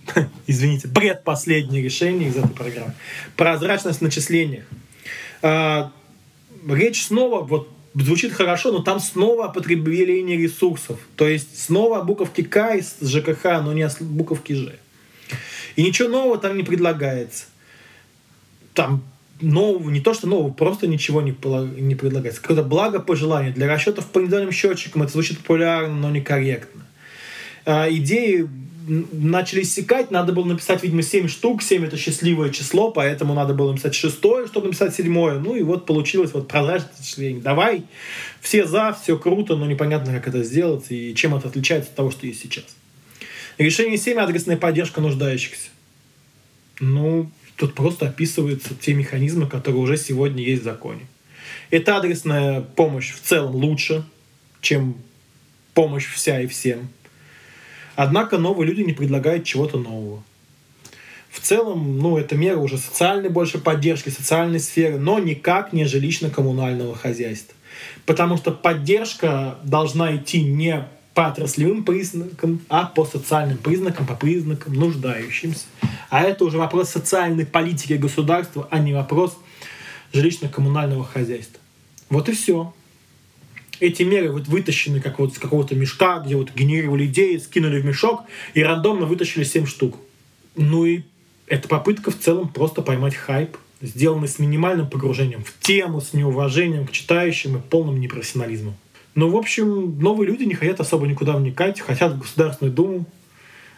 извините, 0.47 0.87
предпоследнее 0.87 1.83
решение 1.83 2.29
из 2.29 2.37
этой 2.37 2.49
программы. 2.49 2.93
Прозрачность 3.35 3.99
в 3.99 4.01
начислениях. 4.01 4.65
А, 5.41 5.91
речь 6.67 7.05
снова, 7.05 7.41
вот 7.43 7.69
звучит 7.95 8.33
хорошо, 8.33 8.71
но 8.71 8.79
там 8.79 8.99
снова 8.99 9.45
о 9.45 9.49
потреблении 9.49 10.37
ресурсов. 10.37 10.99
То 11.15 11.27
есть 11.27 11.59
снова 11.59 11.99
о 11.99 12.03
буковке 12.03 12.43
К 12.43 12.75
из 12.75 12.95
ЖКХ, 13.01 13.61
но 13.63 13.73
не 13.73 13.83
о 13.83 13.91
буковке 13.99 14.55
Ж. 14.55 14.79
И 15.75 15.83
ничего 15.83 16.09
нового 16.09 16.37
там 16.37 16.57
не 16.57 16.63
предлагается. 16.63 17.45
Там 18.73 19.03
нового, 19.41 19.89
не 19.89 20.01
то 20.01 20.13
что 20.13 20.27
нового, 20.27 20.51
просто 20.51 20.87
ничего 20.87 21.21
не, 21.21 21.35
не 21.81 21.95
предлагается. 21.95 22.41
Какое-то 22.41 22.63
благопожелание. 22.63 23.51
Для 23.51 23.67
расчетов 23.67 24.05
по 24.05 24.19
индивидуальным 24.19 24.51
счетчикам 24.51 25.03
это 25.03 25.11
звучит 25.13 25.39
популярно, 25.39 25.95
но 25.95 26.09
некорректно. 26.09 26.85
А, 27.65 27.87
идеи 27.89 28.47
начали 28.87 29.61
иссякать, 29.61 30.11
надо 30.11 30.33
было 30.33 30.45
написать, 30.45 30.83
видимо, 30.83 31.01
7 31.01 31.27
штук, 31.27 31.61
7 31.61 31.85
это 31.85 31.97
счастливое 31.97 32.49
число, 32.49 32.91
поэтому 32.91 33.33
надо 33.33 33.53
было 33.53 33.71
написать 33.71 33.95
шестое, 33.95 34.47
чтобы 34.47 34.67
написать 34.67 34.95
седьмое. 34.95 35.39
Ну 35.39 35.55
и 35.55 35.63
вот 35.63 35.85
получилось 35.85 36.31
вот 36.33 36.47
прозрачное 36.47 36.91
числение. 37.03 37.41
Давай, 37.41 37.83
все 38.39 38.65
за, 38.65 38.97
все 39.01 39.17
круто, 39.17 39.55
но 39.55 39.65
непонятно, 39.65 40.13
как 40.13 40.27
это 40.27 40.43
сделать 40.43 40.85
и 40.89 41.13
чем 41.15 41.35
это 41.35 41.47
отличается 41.47 41.89
от 41.89 41.95
того, 41.95 42.11
что 42.11 42.25
есть 42.25 42.41
сейчас. 42.41 42.65
Решение 43.57 43.97
7– 43.97 44.17
адресная 44.19 44.57
поддержка 44.57 45.01
нуждающихся. 45.01 45.69
Ну, 46.79 47.29
тут 47.57 47.75
просто 47.75 48.07
описываются 48.07 48.73
те 48.73 48.93
механизмы, 48.93 49.47
которые 49.47 49.81
уже 49.81 49.97
сегодня 49.97 50.43
есть 50.43 50.61
в 50.61 50.65
законе. 50.65 51.07
Это 51.69 51.97
адресная 51.97 52.61
помощь 52.61 53.13
в 53.13 53.21
целом 53.21 53.55
лучше, 53.55 54.03
чем 54.61 54.95
помощь 55.73 56.07
вся 56.11 56.41
и 56.41 56.47
всем– 56.47 56.89
Однако 58.03 58.39
новые 58.39 58.67
люди 58.67 58.81
не 58.81 58.93
предлагают 58.93 59.43
чего-то 59.43 59.77
нового. 59.77 60.23
в 61.29 61.39
целом, 61.39 61.99
ну, 61.99 62.17
это 62.17 62.35
мера 62.35 62.57
уже 62.57 62.79
социальной 62.79 63.29
больше 63.29 63.59
поддержки, 63.59 64.09
социальной 64.09 64.59
сферы, 64.59 64.97
но 64.97 65.19
никак 65.19 65.71
не 65.71 65.83
жилищно-коммунального 65.83 66.95
хозяйства. 66.95 67.53
Потому 68.07 68.37
что 68.37 68.51
поддержка 68.51 69.59
должна 69.63 70.15
идти 70.15 70.41
не 70.41 70.83
по 71.13 71.27
отраслевым 71.27 71.83
признакам, 71.83 72.61
а 72.69 72.85
по 72.85 73.05
социальным 73.05 73.59
признакам, 73.59 74.07
по 74.07 74.15
признакам 74.15 74.73
нуждающимся. 74.73 75.65
А 76.09 76.23
это 76.23 76.43
уже 76.43 76.57
вопрос 76.57 76.89
социальной 76.89 77.45
политики 77.45 77.93
государства, 77.93 78.67
а 78.71 78.79
не 78.79 78.95
вопрос 78.95 79.37
жилищно-коммунального 80.11 81.05
хозяйства. 81.05 81.59
Вот 82.09 82.29
и 82.29 82.31
все. 82.31 82.73
Эти 83.81 84.03
меры 84.03 84.31
вот 84.31 84.47
вытащены 84.47 85.01
как 85.01 85.17
вот 85.17 85.33
с 85.33 85.39
какого-то 85.39 85.73
мешка, 85.73 86.19
где 86.19 86.35
вот 86.35 86.53
генерировали 86.53 87.07
идеи, 87.07 87.37
скинули 87.37 87.81
в 87.81 87.85
мешок 87.85 88.21
и 88.53 88.61
рандомно 88.61 89.07
вытащили 89.07 89.43
7 89.43 89.65
штук. 89.65 89.97
Ну 90.55 90.85
и 90.85 91.01
это 91.47 91.67
попытка 91.67 92.11
в 92.11 92.19
целом 92.19 92.49
просто 92.49 92.83
поймать 92.83 93.15
хайп, 93.15 93.57
сделанный 93.81 94.27
с 94.27 94.37
минимальным 94.37 94.87
погружением 94.87 95.43
в 95.43 95.57
тему, 95.59 95.99
с 95.99 96.13
неуважением 96.13 96.85
к 96.85 96.91
читающим 96.91 97.57
и 97.57 97.59
полным 97.59 97.99
непрофессионализмом. 97.99 98.75
Ну, 99.15 99.31
в 99.31 99.35
общем, 99.35 99.99
новые 99.99 100.27
люди 100.27 100.43
не 100.43 100.53
хотят 100.53 100.79
особо 100.79 101.07
никуда 101.07 101.35
вникать, 101.35 101.79
хотят 101.81 102.13
в 102.13 102.19
Государственную 102.19 102.75
Думу, 102.75 103.05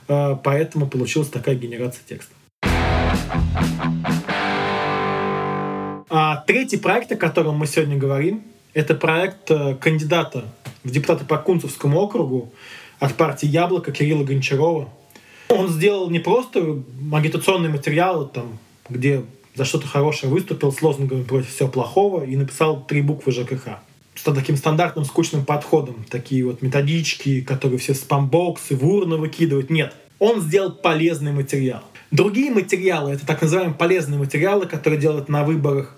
э, 0.10 0.36
поэтому 0.44 0.86
получилась 0.86 1.30
такая 1.30 1.56
генерация 1.56 2.02
текста. 2.06 2.34
А 6.10 6.44
третий 6.46 6.78
проект, 6.78 7.10
о 7.14 7.16
котором 7.16 7.56
мы 7.56 7.68
сегодня 7.68 7.96
говорим, 7.96 8.44
это 8.74 8.96
проект 8.96 9.50
э, 9.52 9.76
кандидата 9.76 10.46
в 10.84 10.92
депутаты 10.92 11.26
по 11.26 11.38
Кунцевскому 11.38 12.00
округу 12.00 12.52
от 13.00 13.16
партии 13.16 13.48
«Яблоко» 13.48 13.92
Кирилла 13.92 14.24
Гончарова. 14.24 14.90
Он 15.50 15.70
сделал 15.70 16.10
не 16.10 16.20
просто 16.20 16.82
агитационный 17.12 17.70
материал, 17.70 18.28
там, 18.28 18.58
где 18.90 19.24
за 19.56 19.66
что-то 19.66 19.88
хорошее 19.88 20.32
выступил 20.32 20.72
с 20.72 20.82
лозунгами 20.82 21.24
против 21.24 21.50
всего 21.50 21.70
плохого 21.70 22.24
и 22.24 22.36
написал 22.36 22.84
три 22.86 23.02
буквы 23.02 23.32
ЖКХ 23.32 23.80
с 24.16 24.24
таким 24.24 24.58
стандартным 24.58 25.06
скучным 25.06 25.46
подходом. 25.46 26.06
Такие 26.10 26.46
вот 26.46 26.62
методички, 26.62 27.42
которые 27.42 27.80
все 27.80 27.94
спамбоксы 27.94 28.76
в 28.76 28.86
урну 28.88 29.18
выкидывают. 29.18 29.70
Нет. 29.70 29.94
Он 30.20 30.42
сделал 30.42 30.72
полезный 30.72 31.32
материал. 31.32 31.84
Другие 32.12 32.52
материалы, 32.52 33.12
это 33.12 33.26
так 33.26 33.42
называемые 33.42 33.76
полезные 33.76 34.20
материалы, 34.20 34.66
которые 34.66 35.00
делают 35.00 35.30
на 35.30 35.44
выборах. 35.44 35.98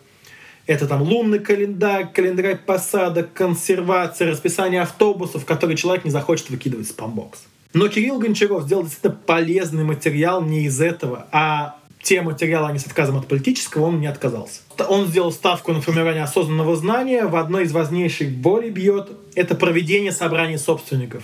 Это 0.67 0.87
там 0.87 1.03
лунный 1.03 1.39
календарь, 1.39 2.11
календарь 2.11 2.57
посадок, 2.57 3.33
консервация, 3.33 4.31
расписание 4.31 4.81
автобусов, 4.81 5.45
которые 5.45 5.77
человек 5.77 6.05
не 6.05 6.11
захочет 6.11 6.49
выкидывать 6.49 6.87
в 6.87 6.89
спамбокс. 6.89 7.43
Но 7.73 7.87
Кирилл 7.87 8.19
Гончаров 8.19 8.63
сделал 8.63 8.83
действительно 8.83 9.17
полезный 9.25 9.83
материал 9.83 10.41
не 10.41 10.63
из 10.63 10.81
этого, 10.81 11.27
а 11.31 11.75
те 12.01 12.21
материалы, 12.21 12.69
они 12.69 12.79
с 12.79 12.85
отказом 12.85 13.17
от 13.17 13.27
политического, 13.27 13.85
он 13.85 13.99
не 13.99 14.07
отказался. 14.07 14.61
Он 14.87 15.07
сделал 15.07 15.31
ставку 15.31 15.73
на 15.73 15.81
формирование 15.81 16.23
осознанного 16.23 16.75
знания. 16.75 17.25
В 17.25 17.35
одной 17.35 17.63
из 17.63 17.71
важнейших 17.71 18.31
болей 18.31 18.69
бьет— 18.69 19.09
это 19.35 19.55
проведение 19.55 20.11
собраний 20.11 20.57
собственников. 20.57 21.23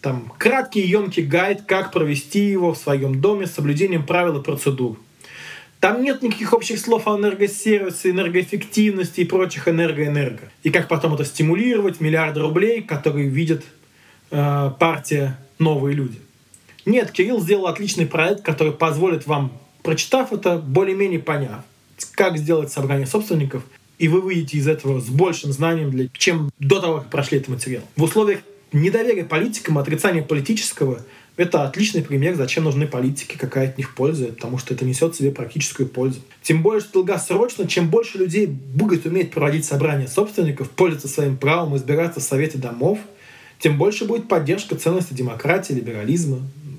Там 0.00 0.32
краткий 0.36 0.80
и 0.80 0.88
емкий 0.88 1.22
гайд, 1.22 1.62
как 1.62 1.92
провести 1.92 2.40
его 2.40 2.74
в 2.74 2.76
своем 2.76 3.20
доме 3.20 3.46
с 3.46 3.54
соблюдением 3.54 4.04
правил 4.04 4.40
и 4.40 4.42
процедур. 4.42 4.98
Там 5.80 6.02
нет 6.02 6.22
никаких 6.22 6.52
общих 6.52 6.78
слов 6.80 7.06
о 7.06 7.16
энергосервисе, 7.16 8.10
энергоэффективности 8.10 9.20
и 9.20 9.24
прочих 9.24 9.68
энерго-энерго. 9.68 10.50
И 10.62 10.70
как 10.70 10.88
потом 10.88 11.14
это 11.14 11.24
стимулировать, 11.24 12.00
миллиарды 12.00 12.40
рублей, 12.40 12.82
которые 12.82 13.28
видят 13.28 13.62
э, 14.30 14.70
партия 14.78 15.38
«Новые 15.58 15.94
люди». 15.94 16.18
Нет, 16.86 17.10
Кирилл 17.10 17.40
сделал 17.40 17.66
отличный 17.66 18.06
проект, 18.06 18.42
который 18.42 18.72
позволит 18.72 19.26
вам 19.26 19.52
прочитав 19.86 20.32
это, 20.32 20.58
более-менее 20.58 21.20
поняв, 21.20 21.60
как 22.12 22.36
сделать 22.36 22.72
собрание 22.72 23.06
собственников, 23.06 23.62
и 23.98 24.08
вы 24.08 24.20
выйдете 24.20 24.58
из 24.58 24.66
этого 24.66 25.00
с 25.00 25.08
большим 25.08 25.52
знанием, 25.52 25.90
для, 25.92 26.08
чем 26.08 26.50
до 26.58 26.80
того, 26.80 26.98
как 26.98 27.10
прошли 27.10 27.38
этот 27.38 27.50
материал. 27.50 27.84
В 27.94 28.02
условиях 28.02 28.40
недоверия 28.72 29.24
политикам, 29.24 29.78
отрицания 29.78 30.22
политического, 30.22 31.02
это 31.36 31.64
отличный 31.64 32.02
пример, 32.02 32.34
зачем 32.34 32.64
нужны 32.64 32.86
политики, 32.86 33.36
какая 33.36 33.68
от 33.68 33.76
них 33.76 33.94
польза, 33.94 34.26
потому 34.28 34.58
что 34.58 34.72
это 34.72 34.84
несет 34.84 35.14
в 35.14 35.18
себе 35.18 35.30
практическую 35.30 35.88
пользу. 35.88 36.20
Тем 36.42 36.62
более, 36.62 36.80
что 36.80 36.94
долгосрочно, 36.94 37.66
чем 37.66 37.90
больше 37.90 38.18
людей 38.18 38.46
будет 38.46 39.04
уметь 39.04 39.32
проводить 39.32 39.66
собрания 39.66 40.08
собственников, 40.08 40.70
пользоваться 40.70 41.08
своим 41.08 41.36
правом, 41.36 41.76
избираться 41.76 42.20
в 42.20 42.22
советы 42.22 42.56
домов, 42.56 42.98
тем 43.58 43.76
больше 43.76 44.06
будет 44.06 44.28
поддержка 44.28 44.76
ценности 44.76 45.12
демократии, 45.12 45.74
либерализма, 45.74 46.38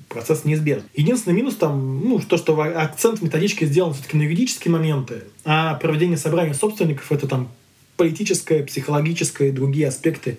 процесс 0.10 0.46
неизбежен. 0.46 0.84
Единственный 0.96 1.34
минус 1.34 1.56
там, 1.56 2.08
ну, 2.08 2.20
то, 2.20 2.38
что 2.38 2.60
акцент 2.60 3.22
методички 3.22 3.66
сделан 3.66 3.94
все-таки 3.94 4.18
на 4.18 4.24
юридические 4.24 4.72
моменты, 4.72 5.24
а 5.46 5.76
проведение 5.76 6.18
собрания 6.18 6.54
собственников— 6.54 7.12
это 7.12 7.28
там 7.28 7.50
политическое, 7.96 8.64
психологическое 8.64 9.50
и 9.50 9.52
другие 9.52 9.88
аспекты 9.88 10.38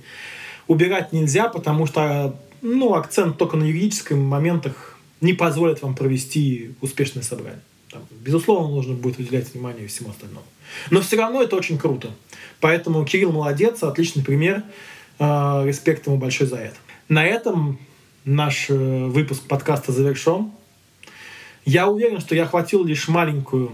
убирать 0.68 1.12
нельзя, 1.12 1.48
потому 1.48 1.86
что 1.86 2.36
ну, 2.62 2.94
акцент 2.94 3.38
только 3.38 3.56
на 3.56 3.64
юридических 3.64 4.16
моментах 4.16 4.98
не 5.20 5.32
позволит 5.32 5.82
вам 5.82 5.94
провести 5.94 6.74
успешное 6.80 7.22
собрание. 7.22 7.60
Там, 7.90 8.02
безусловно, 8.20 8.74
нужно 8.74 8.94
будет 8.94 9.18
уделять 9.18 9.52
внимание 9.52 9.88
всему 9.88 10.10
остальному. 10.10 10.44
Но 10.90 11.00
все 11.00 11.16
равно 11.16 11.42
это 11.42 11.56
очень 11.56 11.78
круто. 11.78 12.10
Поэтому 12.60 13.04
Кирилл 13.04 13.32
молодец, 13.32 13.82
отличный 13.82 14.22
пример. 14.22 14.62
Э, 15.18 15.62
респект 15.64 16.06
ему 16.06 16.18
большой 16.18 16.46
за 16.46 16.56
это. 16.56 16.76
На 17.08 17.24
этом 17.24 17.78
наш 18.24 18.68
э, 18.68 18.74
выпуск 19.06 19.42
подкаста 19.44 19.92
завершен. 19.92 20.50
Я 21.64 21.88
уверен, 21.88 22.20
что 22.20 22.34
я 22.34 22.44
охватил 22.44 22.84
лишь 22.84 23.08
маленькую 23.08 23.72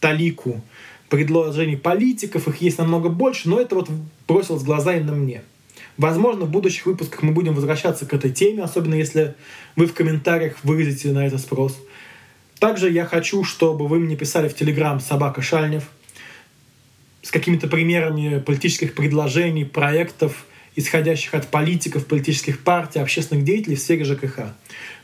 талику 0.00 0.60
предложений 1.08 1.76
политиков, 1.76 2.48
их 2.48 2.62
есть 2.62 2.78
намного 2.78 3.08
больше, 3.08 3.48
но 3.48 3.60
это 3.60 3.74
вот 3.74 3.88
бросилось 4.28 4.62
в 4.62 4.64
глаза 4.64 4.94
именно 4.94 5.12
мне. 5.12 5.42
Возможно, 6.00 6.46
в 6.46 6.50
будущих 6.50 6.86
выпусках 6.86 7.22
мы 7.22 7.32
будем 7.32 7.52
возвращаться 7.52 8.06
к 8.06 8.14
этой 8.14 8.32
теме, 8.32 8.62
особенно 8.62 8.94
если 8.94 9.34
вы 9.76 9.84
в 9.84 9.92
комментариях 9.92 10.56
выразите 10.62 11.12
на 11.12 11.26
это 11.26 11.36
спрос. 11.36 11.78
Также 12.58 12.90
я 12.90 13.04
хочу, 13.04 13.44
чтобы 13.44 13.86
вы 13.86 13.98
мне 13.98 14.16
писали 14.16 14.48
в 14.48 14.54
Телеграм 14.54 14.98
«Собака 14.98 15.42
Шальнев» 15.42 15.84
с 17.20 17.30
какими-то 17.30 17.68
примерами 17.68 18.38
политических 18.40 18.94
предложений, 18.94 19.66
проектов, 19.66 20.46
исходящих 20.74 21.34
от 21.34 21.48
политиков, 21.48 22.06
политических 22.06 22.60
партий, 22.60 23.00
общественных 23.00 23.44
деятелей 23.44 23.76
в 23.76 23.80
сфере 23.80 24.04
ЖКХ. 24.04 24.54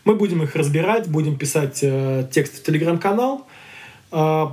Мы 0.07 0.15
будем 0.15 0.43
их 0.43 0.57
разбирать, 0.57 1.09
будем 1.09 1.37
писать 1.37 1.81
э, 1.83 2.27
текст 2.33 2.61
в 2.61 2.63
телеграм-канал. 2.63 3.47
Э, 4.13 4.47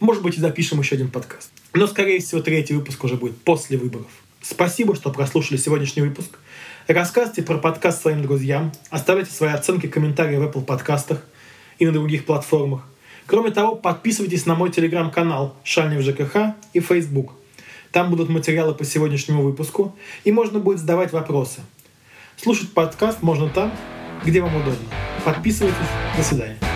может 0.00 0.24
быть, 0.24 0.36
и 0.36 0.40
запишем 0.40 0.80
еще 0.80 0.96
один 0.96 1.08
подкаст. 1.08 1.52
Но, 1.72 1.86
скорее 1.86 2.18
всего, 2.18 2.40
третий 2.40 2.74
выпуск 2.74 3.04
уже 3.04 3.14
будет 3.14 3.40
после 3.42 3.78
выборов. 3.78 4.08
Спасибо, 4.42 4.94
что 4.94 5.10
прослушали 5.10 5.56
сегодняшний 5.56 6.02
выпуск. 6.02 6.38
Рассказывайте 6.88 7.42
про 7.42 7.58
подкаст 7.58 8.02
своим 8.02 8.22
друзьям, 8.22 8.72
оставляйте 8.90 9.32
свои 9.32 9.52
оценки, 9.52 9.86
комментарии 9.86 10.36
в 10.36 10.42
Apple 10.42 10.64
подкастах 10.64 11.24
и 11.78 11.86
на 11.86 11.92
других 11.92 12.26
платформах. 12.26 12.82
Кроме 13.26 13.50
того, 13.50 13.76
подписывайтесь 13.76 14.46
на 14.46 14.54
мой 14.54 14.70
телеграм-канал 14.70 15.56
«Шальнев 15.64 16.02
ЖКХ» 16.02 16.56
и 16.72 16.80
Facebook– 16.80 17.34
там 17.92 18.08
будут 18.10 18.30
материалы 18.30 18.74
по 18.74 18.84
сегодняшнему 18.84 19.42
выпуску, 19.42 19.94
и 20.24 20.32
можно 20.32 20.58
будет 20.58 20.78
задавать 20.78 21.12
вопросы. 21.12 21.60
Слушать 22.36 22.72
подкаст 22.72 23.22
можно 23.22 23.50
там, 23.50 23.70
где 24.24 24.40
вам 24.40 24.56
удобно. 24.56 24.88
Подписывайтесь. 25.24 25.76
До 26.16 26.24
свидания. 26.24 26.71